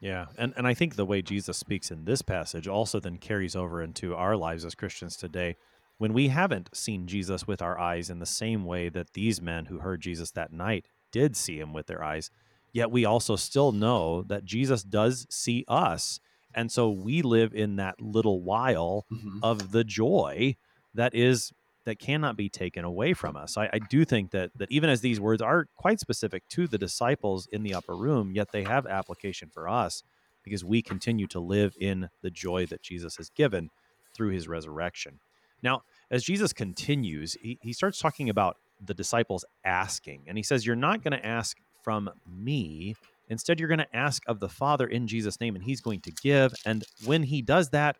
[0.00, 3.54] Yeah, and and I think the way Jesus speaks in this passage also then carries
[3.54, 5.56] over into our lives as Christians today.
[5.98, 9.66] When we haven't seen Jesus with our eyes in the same way that these men
[9.66, 12.30] who heard Jesus that night did see him with their eyes,
[12.72, 16.20] yet we also still know that Jesus does see us.
[16.54, 19.42] And so we live in that little while Mhm.
[19.42, 20.56] of the joy
[20.94, 21.52] that is
[21.84, 23.56] that cannot be taken away from us.
[23.56, 26.78] I, I do think that that even as these words are quite specific to the
[26.78, 30.02] disciples in the upper room, yet they have application for us
[30.44, 33.70] because we continue to live in the joy that Jesus has given
[34.14, 35.20] through his resurrection.
[35.62, 40.64] Now, as Jesus continues, he, he starts talking about the disciples asking, and he says,
[40.64, 42.94] You're not going to ask from me.
[43.28, 46.12] Instead, you're going to ask of the Father in Jesus' name, and he's going to
[46.22, 46.54] give.
[46.64, 47.96] And when he does that,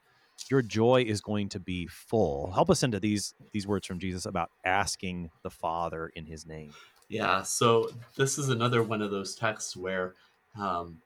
[0.50, 2.52] your joy is going to be full.
[2.52, 6.72] Help us into these these words from Jesus about asking the Father in his name.
[7.08, 10.14] Yeah, so this is another one of those texts where,
[10.58, 10.98] um,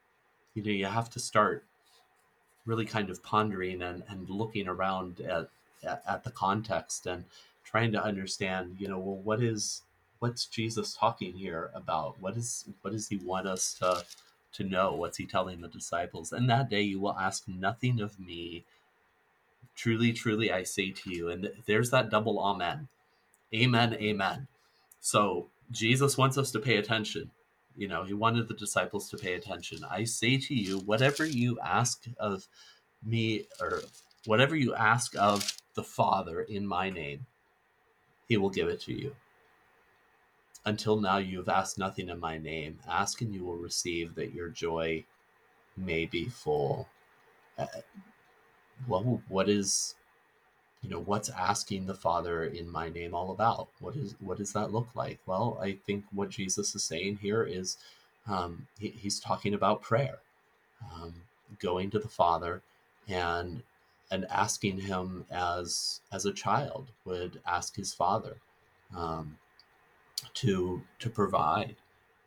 [0.54, 1.64] you know, you have to start
[2.66, 5.48] really kind of pondering and, and looking around at,
[5.84, 7.24] at at the context and
[7.64, 9.82] trying to understand, you know, well, what is
[10.18, 12.20] what's Jesus talking here about?
[12.20, 14.04] What is what does he want us to
[14.54, 14.94] to know?
[14.94, 16.32] What's he telling the disciples?
[16.32, 18.64] And that day you will ask nothing of me.
[19.74, 22.88] Truly, truly, I say to you, and there's that double amen,
[23.54, 24.46] amen, amen.
[25.00, 27.30] So Jesus wants us to pay attention.
[27.74, 29.78] You know, he wanted the disciples to pay attention.
[29.90, 32.46] I say to you, whatever you ask of
[33.04, 33.80] me, or
[34.26, 37.26] whatever you ask of the Father in my name,
[38.28, 39.14] he will give it to you.
[40.64, 42.78] Until now, you have asked nothing in my name.
[42.88, 45.04] Ask and you will receive, that your joy
[45.76, 46.88] may be full.
[47.58, 47.66] Uh,
[48.86, 49.94] well, what is
[50.82, 54.52] you know what's asking the father in my name all about what is what does
[54.52, 57.78] that look like well i think what jesus is saying here is
[58.28, 60.18] um, he, he's talking about prayer
[60.94, 61.12] um,
[61.60, 62.62] going to the father
[63.08, 63.62] and
[64.12, 68.36] and asking him as as a child would ask his father
[68.96, 69.38] um,
[70.34, 71.74] to to provide.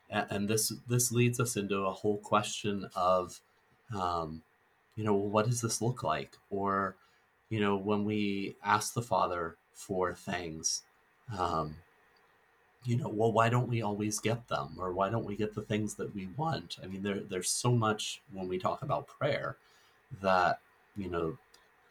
[0.10, 3.40] And, this this leads us into a whole question of
[3.96, 4.42] um,
[4.96, 6.38] you know what does this look like?
[6.50, 6.96] Or
[7.50, 10.82] you know, when we ask the Father for things,
[11.38, 11.76] um,
[12.84, 15.62] you know, well, why don't we always get them, or why don't we get the
[15.62, 16.78] things that we want?
[16.84, 19.58] I mean, there, there's so much when we talk about prayer
[20.22, 20.60] that
[20.96, 21.38] you know,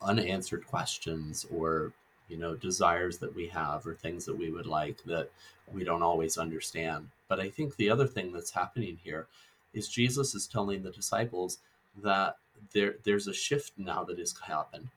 [0.05, 1.93] unanswered questions or
[2.29, 5.31] you know, desires that we have or things that we would like that
[5.73, 7.09] we don't always understand.
[7.29, 9.27] But I think the other thing that's happening here
[9.73, 11.59] is Jesus is telling the disciples
[12.03, 12.37] that
[12.73, 14.89] there there's a shift now that has happened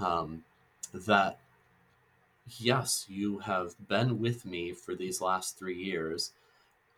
[0.00, 0.42] um,
[0.94, 1.38] that
[2.58, 6.32] yes, you have been with me for these last three years,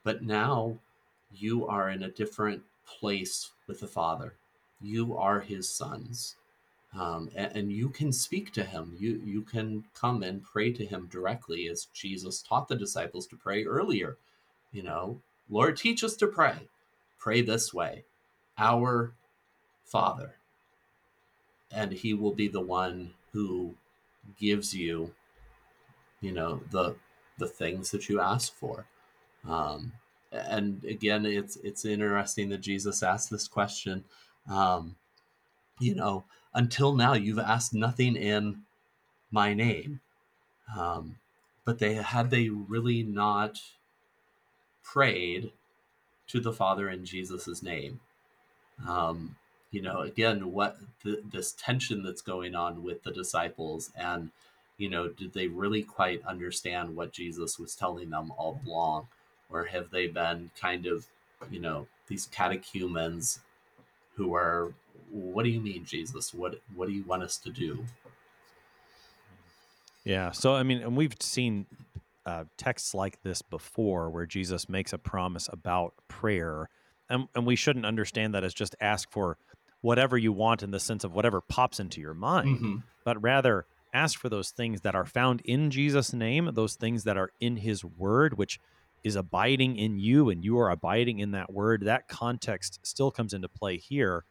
[0.04, 0.78] but now
[1.34, 4.34] you are in a different place with the Father.
[4.80, 6.36] You are His sons,
[6.98, 8.94] um, and, and you can speak to Him.
[8.98, 13.36] You you can come and pray to Him directly, as Jesus taught the disciples to
[13.36, 14.18] pray earlier.
[14.72, 15.20] You know,
[15.50, 16.68] Lord, teach us to pray.
[17.18, 18.04] Pray this way,
[18.58, 19.14] Our
[19.84, 20.36] Father
[21.72, 23.74] and he will be the one who
[24.38, 25.12] gives you
[26.20, 26.94] you know the
[27.38, 28.86] the things that you ask for
[29.48, 29.92] um,
[30.30, 34.04] and again it's it's interesting that jesus asked this question
[34.50, 34.94] um,
[35.80, 36.24] you know
[36.54, 38.62] until now you've asked nothing in
[39.30, 40.00] my name.
[40.76, 41.16] Um,
[41.64, 43.60] but they had they really not
[44.82, 45.52] prayed
[46.28, 48.00] to the father in jesus' name
[48.86, 49.36] um,
[49.70, 54.30] you know again what th- this tension that's going on with the disciples and
[54.78, 59.08] you know did they really quite understand what jesus was telling them all along?
[59.50, 61.06] Or have they been kind of
[61.50, 63.40] you know these catechumens
[64.16, 64.72] who are
[65.12, 66.32] what do you mean, Jesus?
[66.32, 67.84] What what do you want us to do?
[70.04, 70.32] Yeah.
[70.32, 71.66] So, I mean, and we've seen
[72.26, 76.68] uh, texts like this before where Jesus makes a promise about prayer.
[77.08, 79.36] And, and we shouldn't understand that as just ask for
[79.80, 82.76] whatever you want in the sense of whatever pops into your mind, Mm-hmm.
[83.04, 87.16] but rather ask for those things that are found in Jesus' name, those things that
[87.16, 88.58] are in his word, which
[89.04, 91.84] is abiding in you and you are abiding in that word.
[91.84, 94.24] That context still comes into play here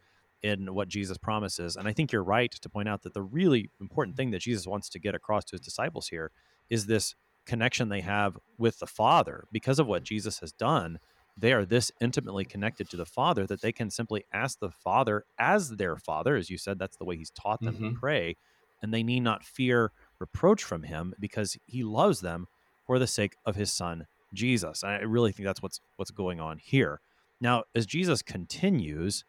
[0.43, 1.75] in what Jesus promises.
[1.75, 4.65] And I think you're right to point out that the really important thing that Jesus
[4.67, 6.31] wants to get across to his disciples here
[6.69, 7.15] is this
[7.45, 9.45] connection they have with the Father.
[9.51, 10.99] Because of what Jesus has done,
[11.37, 15.25] they are this intimately connected to the Father that they can simply ask the Father
[15.37, 16.35] as their Father.
[16.35, 17.93] As you said, that's the way he's taught them Mhm.
[17.93, 18.35] to pray.
[18.81, 22.47] And they need not fear reproach from him because he loves them
[22.85, 24.81] for the sake of his son Jesus.
[24.83, 27.01] And I really think that's what's what's going on here.
[27.39, 29.23] Now, as Jesus continues,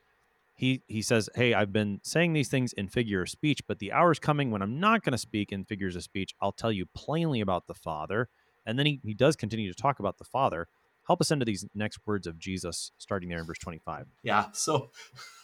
[0.55, 3.93] he he says, "Hey, I've been saying these things in figure of speech, but the
[3.93, 6.35] hour's coming when I'm not going to speak in figures of speech.
[6.41, 8.29] I'll tell you plainly about the Father."
[8.65, 10.69] And then he, he does continue to talk about the Father.
[11.07, 14.07] Help us into these next words of Jesus, starting there in verse 25.
[14.23, 14.47] Yeah.
[14.53, 14.91] So,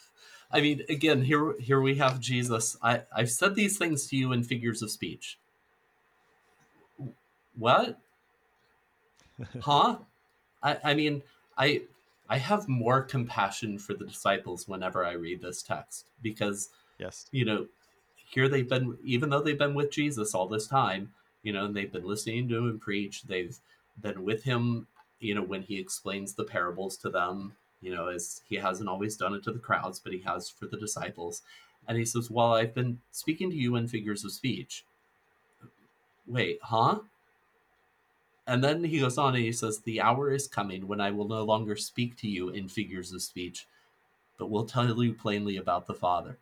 [0.53, 2.77] I mean, again, here here we have Jesus.
[2.83, 5.39] I I've said these things to you in figures of speech.
[7.57, 7.99] What?
[9.63, 9.99] Huh?
[10.63, 11.23] I I mean,
[11.57, 11.83] I
[12.29, 17.27] I have more compassion for the disciples whenever I read this text because Yes.
[17.31, 17.67] you know,
[18.17, 21.13] here they've been, even though they've been with Jesus all this time,
[21.43, 23.57] you know, and they've been listening to him preach, they've
[24.01, 24.87] been with him,
[25.21, 29.17] you know, when he explains the parables to them, you know, as he hasn't always
[29.17, 31.43] done it to the crowds, but he has for the disciples.
[31.87, 34.85] And he says, Well, I've been speaking to you in figures of speech.
[36.27, 36.99] Wait, huh?
[38.49, 41.29] And then he goes on and he says, The hour is coming when I will
[41.29, 43.67] no longer speak to you in figures of speech,
[44.39, 46.39] but will tell you plainly about the Father.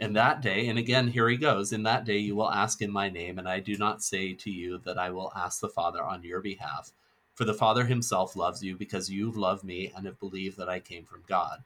[0.00, 2.90] In that day, and again, here he goes, in that day you will ask in
[2.90, 6.02] my name, and I do not say to you that I will ask the Father
[6.02, 6.90] on your behalf.
[7.34, 10.80] For the Father himself loves you because you love me and have believed that I
[10.80, 11.62] came from God.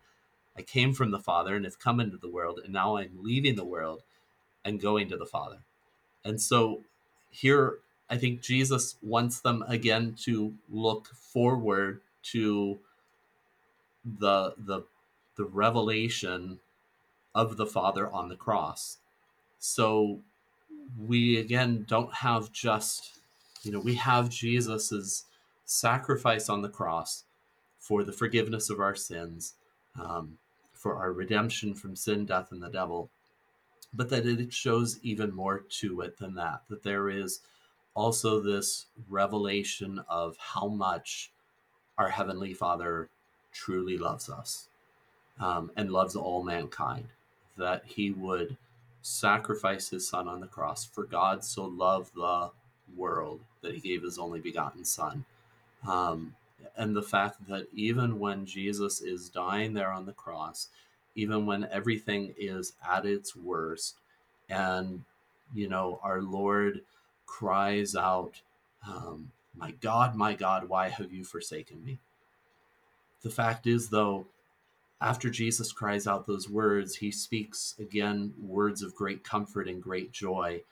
[0.54, 3.57] I came from the Father and have come into the world, and now I'm leaving
[3.57, 4.02] the world
[4.66, 5.61] and going to the Father.
[6.26, 6.82] And so
[7.30, 7.78] here,
[8.09, 12.00] I think Jesus wants them again to look forward
[12.32, 12.78] to
[14.04, 14.82] the the
[15.36, 16.61] the revelation
[17.34, 18.98] of the Father on the cross.
[19.59, 20.20] So
[20.98, 23.18] we again don't have just,
[23.62, 25.24] you know, we have Jesus's
[25.64, 27.24] sacrifice on the cross
[27.78, 29.54] for the forgiveness of our sins,
[30.00, 30.38] um,
[30.72, 33.11] for our redemption from sin, death, and the devil.
[33.92, 37.40] But that it shows even more to it than that, that there is
[37.97, 41.32] also this revelation of how much
[41.99, 43.09] our Heavenly Father
[43.53, 44.68] truly loves us
[45.40, 47.09] um, and loves all mankind
[47.57, 48.57] that he would
[49.01, 50.84] sacrifice his son on the cross.
[50.84, 52.51] For God so loved the
[52.94, 55.24] world that he gave his only begotten son.
[55.88, 56.34] Um,
[56.76, 60.68] and the fact that even when Jesus is dying there on the cross,
[61.14, 63.97] even when everything is at its worst,
[64.51, 65.03] and
[65.55, 66.82] you know, our Lord
[67.27, 68.41] cries out,
[68.87, 71.99] um, My God, my God, why have you forsaken me?
[73.22, 74.27] The fact is, though,
[75.01, 80.12] after Jesus cries out those words, he speaks again words of great comfort and great
[80.12, 80.62] joy,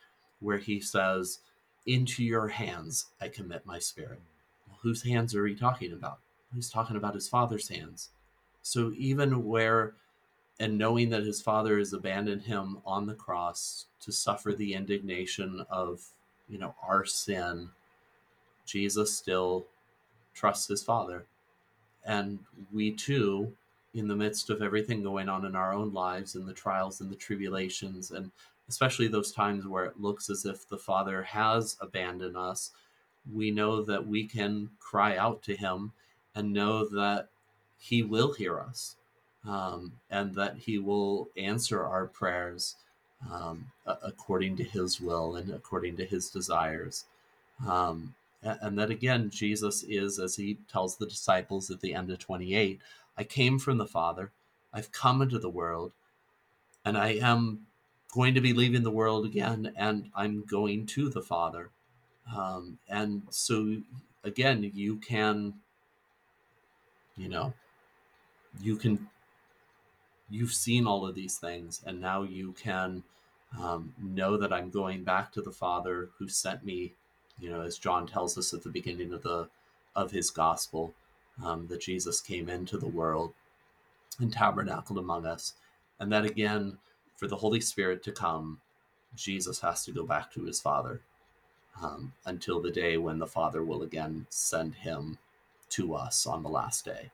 [0.41, 1.41] where he says,
[1.87, 4.21] Into your hands I commit my spirit.
[4.67, 6.19] Well, whose hands are he talking about?
[6.55, 8.11] He's talking about his father's hands.
[8.63, 9.95] So even where,
[10.59, 15.67] and knowing that his father has abandoned him on the cross to suffer the indignation
[15.69, 16.03] of,
[16.49, 17.69] you know, our sin,
[18.67, 19.67] Jesus still
[20.35, 21.25] trusts his father.
[22.05, 22.39] And
[22.73, 23.53] we too,
[23.95, 27.11] in the midst of everything going on in our own lives and the trials and
[27.11, 28.31] the tribulations and
[28.69, 32.73] especially those times where it looks as if the father has abandoned us
[33.33, 35.93] we know that we can cry out to him
[36.35, 37.29] and know that
[37.79, 38.97] he will hear us
[39.47, 42.77] um, and that he will answer our prayers
[43.33, 43.67] um,
[44.03, 47.05] according to his will and according to his desires
[47.67, 52.19] um, and that again jesus is as he tells the disciples at the end of
[52.19, 52.81] 28
[53.17, 54.33] I came from the Father.
[54.73, 55.93] I've come into the world,
[56.85, 57.67] and I am
[58.13, 61.71] going to be leaving the world again, and I'm going to the Father.
[62.35, 63.77] Um, and so,
[64.25, 65.55] again, you can,
[67.17, 67.53] you know,
[68.61, 69.09] you can,
[70.29, 73.05] you've seen all of these things, and now you can
[73.61, 76.95] um, know that I'm going back to the Father who sent me.
[77.39, 79.49] You know, as John tells us at the beginning of the
[79.97, 80.95] of his gospel
[81.45, 83.33] um, that Jesus came into the world
[84.21, 85.55] and tabernacled among us.
[85.99, 86.79] And that again,
[87.17, 88.61] for the Holy Spirit to come,
[89.17, 91.01] Jesus has to go back to his Father
[91.83, 95.19] um, until the day when the Father will again send him
[95.71, 97.11] to us on the last day.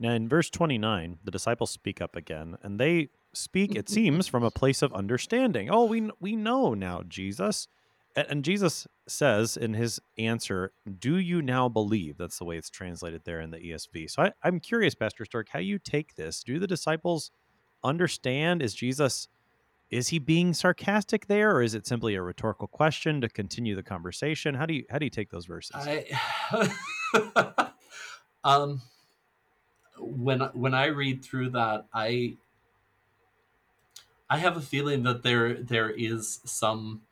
[0.00, 4.42] Now, in verse 29, the disciples speak up again, and they speak, it seems, from
[4.42, 5.70] a place of understanding.
[5.70, 7.68] Oh, we, we know now, Jesus.
[8.16, 12.18] And, Jesus says in his answer, Do you now believe?
[12.18, 14.10] That's the way it's translated there in the ESV.
[14.10, 16.42] So I, I'm curious, Pastor Storck, how you take this.
[16.42, 17.30] Do the disciples
[17.84, 18.62] understand?
[18.62, 19.28] Is Jesus
[19.90, 23.82] is he being sarcastic there or is it simply a rhetorical question to continue the
[23.82, 26.06] conversation how do you how do you take those verses I,
[28.44, 28.82] um
[29.98, 32.36] when when i read through that i
[34.30, 37.02] i have a feeling that there there is some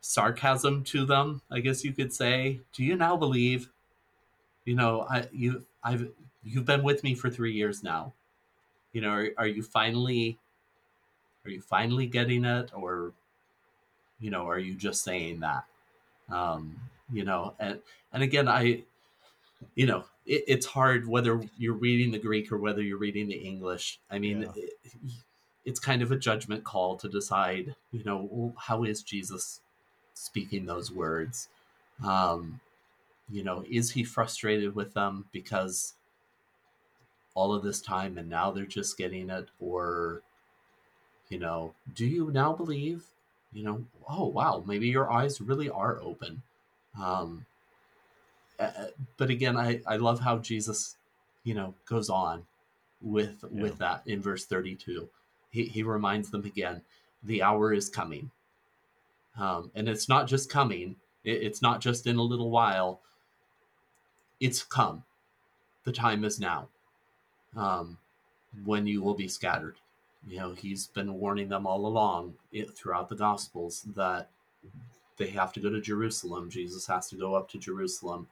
[0.00, 2.60] sarcasm to them i guess you could say.
[2.72, 3.70] Do you now believe
[4.64, 6.08] you know i you i've
[6.44, 8.12] you've been with me for 3 years now.
[8.92, 10.38] You know are, are you finally
[11.44, 12.70] are you finally getting it?
[12.74, 13.12] Or
[14.20, 15.64] you know are you just saying that?
[16.30, 16.80] Um
[17.12, 17.80] you know and
[18.12, 18.82] and again i
[19.74, 23.34] you know it, it's hard whether you're reading the greek or whether you're reading the
[23.36, 24.00] english.
[24.10, 24.52] I mean Yeah.
[24.56, 24.72] it,
[25.64, 29.60] it's kind of a judgment call to decide you know well, how is jesus
[30.14, 31.48] speaking those words?
[32.04, 32.60] Um
[33.30, 35.94] you know is he frustrated with them because
[37.34, 39.48] all of this time and now they're just getting it?
[39.60, 40.22] Or
[41.28, 43.04] you know do you now believe
[43.52, 46.42] you know oh wow maybe your eyes really are open?
[47.00, 47.46] Um
[49.16, 50.96] but again i i love how jesus
[51.44, 52.44] you know goes on
[53.00, 53.62] with Yeah.
[53.62, 55.08] with that in verse 32
[55.52, 56.82] he he reminds them again
[57.22, 58.30] the hour is coming.
[59.38, 60.96] Um and it's not just coming.
[61.24, 63.00] It, it's not just in a little while.
[64.40, 65.04] It's come.
[65.84, 66.68] The time is now.
[67.56, 67.98] Um
[68.64, 69.76] when you will be scattered.
[70.26, 74.30] You know he's been warning them all along it, throughout the gospels that
[75.16, 76.50] they have to go to jerusalem.
[76.50, 78.28] Jesus has to go up to jerusalem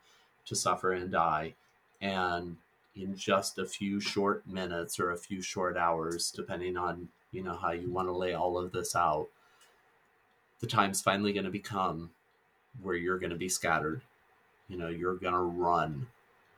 [0.47, 1.55] to suffer and die.
[2.01, 2.57] And
[2.97, 7.57] in just a few short minutes or a few short hours depending on you know
[7.57, 9.29] how you want to lay all of this out
[10.61, 12.11] the time's finally going to become
[12.83, 14.03] where you're going to be scattered
[14.69, 16.07] you know you're going to run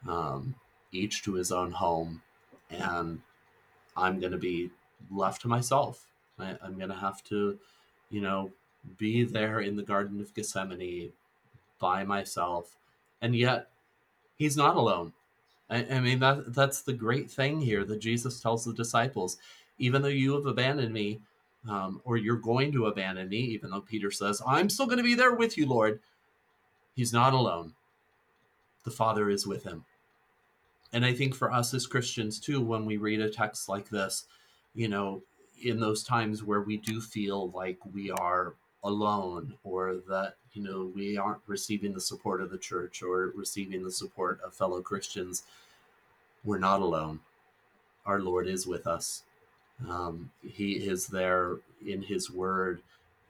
[0.09, 0.55] um,
[0.91, 2.23] each to his own home
[2.71, 3.21] and
[3.97, 4.71] i'm going to be
[5.11, 6.07] left to myself.
[6.39, 7.59] I, I'm going to have to,
[8.11, 8.51] you know,
[8.99, 11.13] be there in the Garden of Gethsemane
[11.79, 12.77] by myself.
[13.21, 13.69] And yet,
[14.37, 15.13] he's not alone.
[15.73, 19.39] I, I mean, that, that's the great thing here that Jesus tells the disciples.
[19.79, 21.21] Even though you have abandoned me,
[21.69, 25.05] um, or you're going to abandon me, even though Peter says, I'm still going to
[25.05, 26.01] be there with you, Lord,
[26.95, 27.73] he's not alone.
[28.85, 29.85] The Father is with him.
[30.93, 34.27] And I think for us as Christians, too, when we read a text like this,
[34.75, 35.23] you know,
[35.65, 40.91] in those times where we do feel like we are alone or that, you know,
[40.95, 45.45] we aren't receiving the support of the church or receiving the support of fellow Christians,
[46.45, 47.21] we're not alone.
[48.05, 49.23] Our Lord is with us.
[49.89, 52.83] Um, he is there in His Word,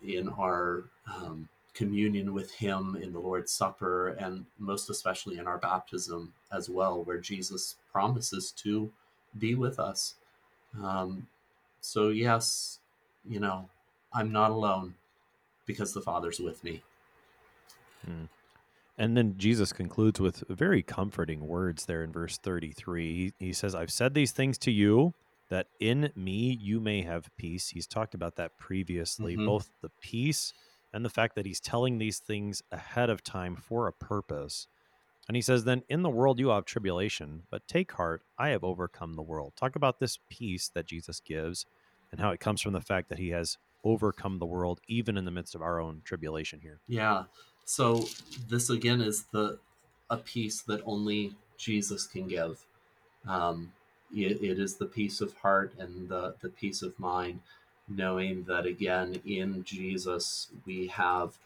[0.03, 5.59] in our um, communion with Him in the Lord's Supper, and most especially in our
[5.59, 8.91] baptism as well, where Jesus promises to
[9.39, 10.15] be with us.
[10.83, 11.27] Um,
[11.81, 12.79] so, yes,
[13.29, 13.69] you know,
[14.13, 14.95] I'm not alone
[15.67, 16.83] because the Father's with me.
[18.99, 23.33] And then Jesus concludes with very comforting words there in verse 33.
[23.39, 25.15] He, he says, I've said these things to you
[25.49, 27.69] that in me you may have peace.
[27.71, 29.47] He's talked about that previously, Mhm.
[29.47, 30.53] both the peace
[30.93, 34.67] and the fact that he's telling these things ahead of time for a purpose.
[35.29, 38.63] And he says, Then in the world you have tribulation, but take heart, I have
[38.65, 39.55] overcome the world.
[39.57, 41.65] Talk about this peace that Jesus gives
[42.11, 45.25] and how it comes from the fact that he has overcome the world, even in
[45.25, 46.81] the midst of our own tribulation here.
[46.87, 47.25] Yeah.
[47.65, 48.07] So
[48.49, 49.59] this again is the
[50.11, 52.65] a peace that only Jesus can give.
[53.27, 53.73] Um,
[54.15, 57.41] it, it is the peace of heart and the the peace of mind,
[57.89, 61.39] knowing that again in Jesus we have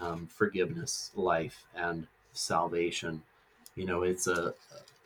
[0.00, 3.22] um, forgiveness, life, and salvation.
[3.74, 4.54] You know, it's a,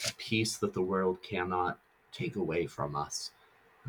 [0.06, 1.78] a peace that the world cannot
[2.12, 3.30] take away from us.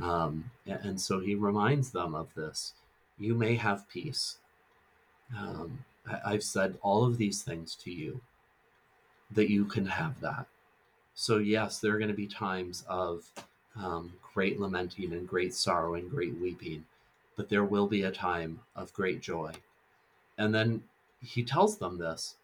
[0.02, 2.74] Um, and so he reminds them of this.
[3.20, 4.38] You may have peace.
[5.38, 5.86] Um,
[6.26, 8.22] I've said all of these things to you
[9.32, 10.48] that you can have that.
[11.14, 13.24] So, yes, there are going to be times of
[13.76, 16.86] um, great lamenting and great sorrow and great weeping,
[17.36, 19.52] but there will be a time of great joy.
[20.38, 20.84] And then
[21.22, 22.36] he tells them this.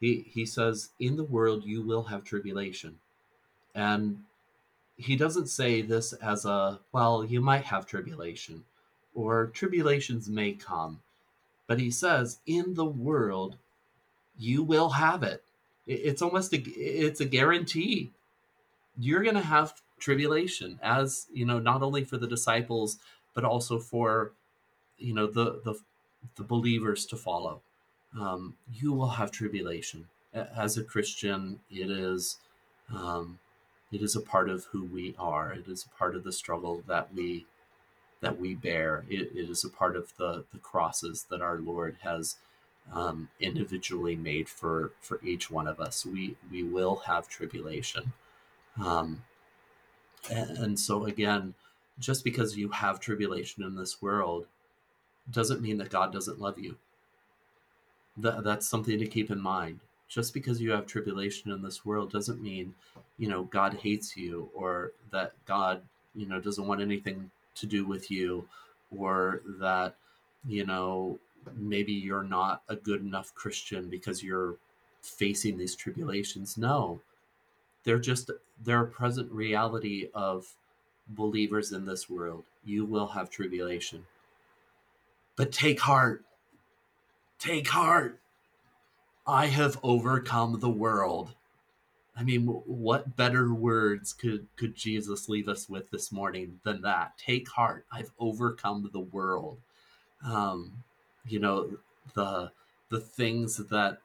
[0.00, 2.98] He, he says, In the world you will have tribulation.
[3.74, 4.24] And
[4.96, 8.64] he doesn't say this as a, well, you might have tribulation
[9.14, 11.00] or tribulations may come,
[11.66, 13.56] but he says, in the world,
[14.38, 15.42] you will have it.
[15.86, 18.10] It's almost a, it's a guarantee.
[18.98, 22.98] You're going to have tribulation as, you know, not only for the disciples,
[23.34, 24.32] but also for,
[24.98, 25.74] you know, the, the,
[26.36, 27.60] the believers to follow.
[28.18, 30.06] Um, you will have tribulation.
[30.32, 32.38] As a Christian, it is,
[32.94, 33.38] um,
[33.92, 35.52] it is a part of who we are.
[35.52, 37.46] It is a part of the struggle that we
[38.24, 39.04] that we bear.
[39.08, 42.36] it, it is a part of the the crosses that our Lord has
[42.92, 46.04] um, individually made for for each one of us.
[46.06, 48.12] We we will have tribulation,
[48.82, 49.22] um,
[50.30, 51.54] and, and so again,
[51.98, 54.46] just because you have tribulation in this world,
[55.30, 56.76] doesn't mean that God doesn't love you.
[58.16, 62.12] That that's something to keep in mind just because you have tribulation in this world
[62.12, 62.74] doesn't mean
[63.18, 65.82] you know god hates you or that god
[66.14, 68.46] you know doesn't want anything to do with you
[68.96, 69.96] or that
[70.46, 71.18] you know
[71.56, 74.56] maybe you're not a good enough christian because you're
[75.02, 76.56] facing these tribulations.
[76.56, 77.00] No
[77.84, 78.30] they're just
[78.62, 80.54] they're a present reality of
[81.08, 82.44] believers in this world.
[82.64, 84.06] You will have tribulation.
[85.36, 86.24] But take heart.
[87.38, 88.20] Take heart.
[89.26, 91.34] I have overcome the world.
[92.16, 97.18] I mean, what better words could could Jesus leave us with this morning than that?
[97.18, 99.58] Take heart, I've overcome the world.
[100.24, 100.84] Um,
[101.26, 101.70] you know,
[102.14, 102.52] the
[102.90, 103.98] the things that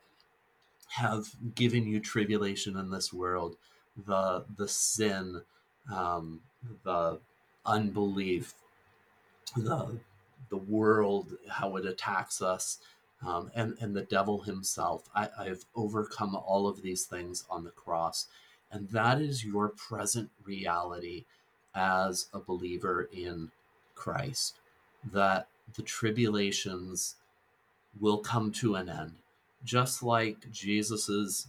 [0.90, 3.58] have given you tribulation in this world,
[4.08, 5.44] the the sin,
[5.94, 6.42] um,
[6.84, 7.20] the
[7.66, 8.56] unbelief,
[9.56, 10.00] the
[10.50, 12.80] the world, how it attacks us,
[13.26, 15.10] um, and and the devil himself.
[15.16, 18.28] I, I've overcome all of these things on the cross,
[18.72, 21.26] and that is your present reality
[21.76, 23.52] as a believer in
[23.96, 24.60] Christ.
[25.12, 27.16] That the tribulations
[28.00, 29.16] will come to an end,
[29.64, 31.48] just like Jesus's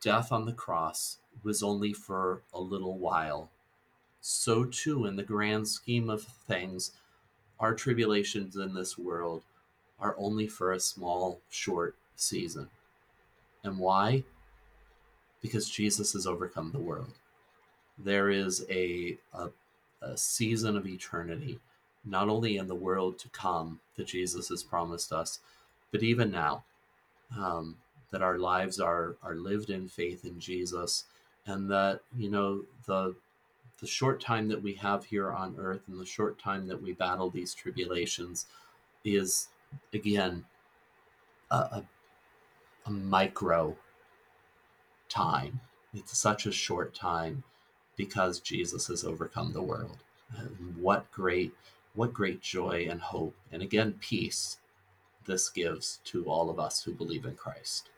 [0.00, 3.50] death on the cross was only for a little while.
[4.20, 6.92] So too, in the grand scheme of things,
[7.60, 9.42] our tribulations in this world
[10.00, 12.68] are only for a small, short season.
[13.64, 14.24] And why?
[15.42, 17.12] Because Jesus has overcome the world.
[17.98, 19.48] There is a, a,
[20.00, 21.58] a season of eternity,
[22.04, 25.40] not only in the world to come that Jesus has promised us,
[25.90, 26.64] but even now,
[27.36, 27.76] um,
[28.10, 31.04] that our lives are, are lived in faith in Jesus,
[31.46, 33.14] and that, you know, the
[33.80, 36.92] the short time that we have here on earth and the short time that we
[36.92, 38.46] battle these tribulations
[39.04, 39.48] is
[39.92, 40.44] again
[41.50, 41.84] a, a,
[42.86, 43.76] a micro
[45.08, 45.60] time.
[45.94, 47.44] It's such a short time
[47.96, 49.98] because Jesus has overcome the world.
[50.36, 51.54] And what great,
[51.94, 54.58] what great joy and hope, and again, peace
[55.26, 57.90] this gives to all of us who believe in Christ.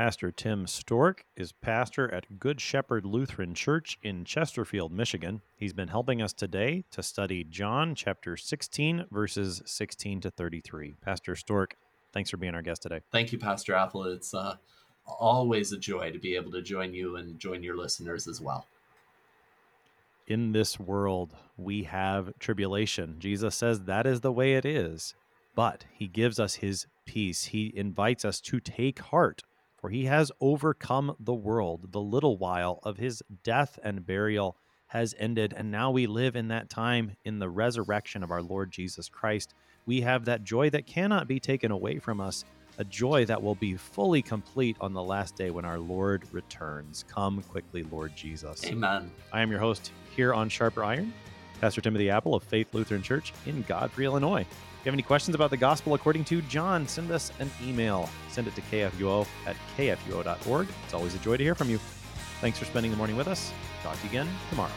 [0.00, 5.42] Pastor Tim Storck is pastor at Good Shepherd Lutheran Church in Chesterfield, Michigan.
[5.58, 10.94] He's been helping us today to study John chapter 16, verses 16 to 33.
[11.02, 11.76] Pastor Storck,
[12.14, 13.00] thanks for being our guest today.
[13.12, 14.04] Thank you, Pastor Appel.
[14.04, 14.54] It's uh,
[15.04, 18.66] always a joy to be able to join you and join your listeners as well.
[20.26, 23.16] In this world, we have tribulation.
[23.18, 25.14] Jesus says that is the way it is,
[25.54, 27.44] but he gives us his peace.
[27.44, 29.42] He invites us to take heart
[29.80, 31.92] for he has overcome the world.
[31.92, 34.56] The little while of his death and burial
[34.88, 38.70] has ended, and now we live in that time in the resurrection of our Lord
[38.70, 39.54] Jesus Christ.
[39.86, 42.44] We have that joy that cannot be taken away from us,
[42.78, 47.04] a joy that will be fully complete on the last day when our Lord returns.
[47.08, 48.64] Come quickly, Lord Jesus.
[48.66, 49.10] Amen.
[49.32, 51.14] I am your host here on Sharper Iron,
[51.60, 54.46] Pastor Timothy Appel of Faith Lutheran Church in Godfrey, Illinois
[54.84, 58.08] you have any questions about the gospel according to John, send us an email.
[58.28, 60.68] Send it to kfuo at kfuo.org.
[60.84, 61.78] It's always a joy to hear from you.
[62.40, 63.52] Thanks for spending the morning with us.
[63.82, 64.72] Talk to you again tomorrow.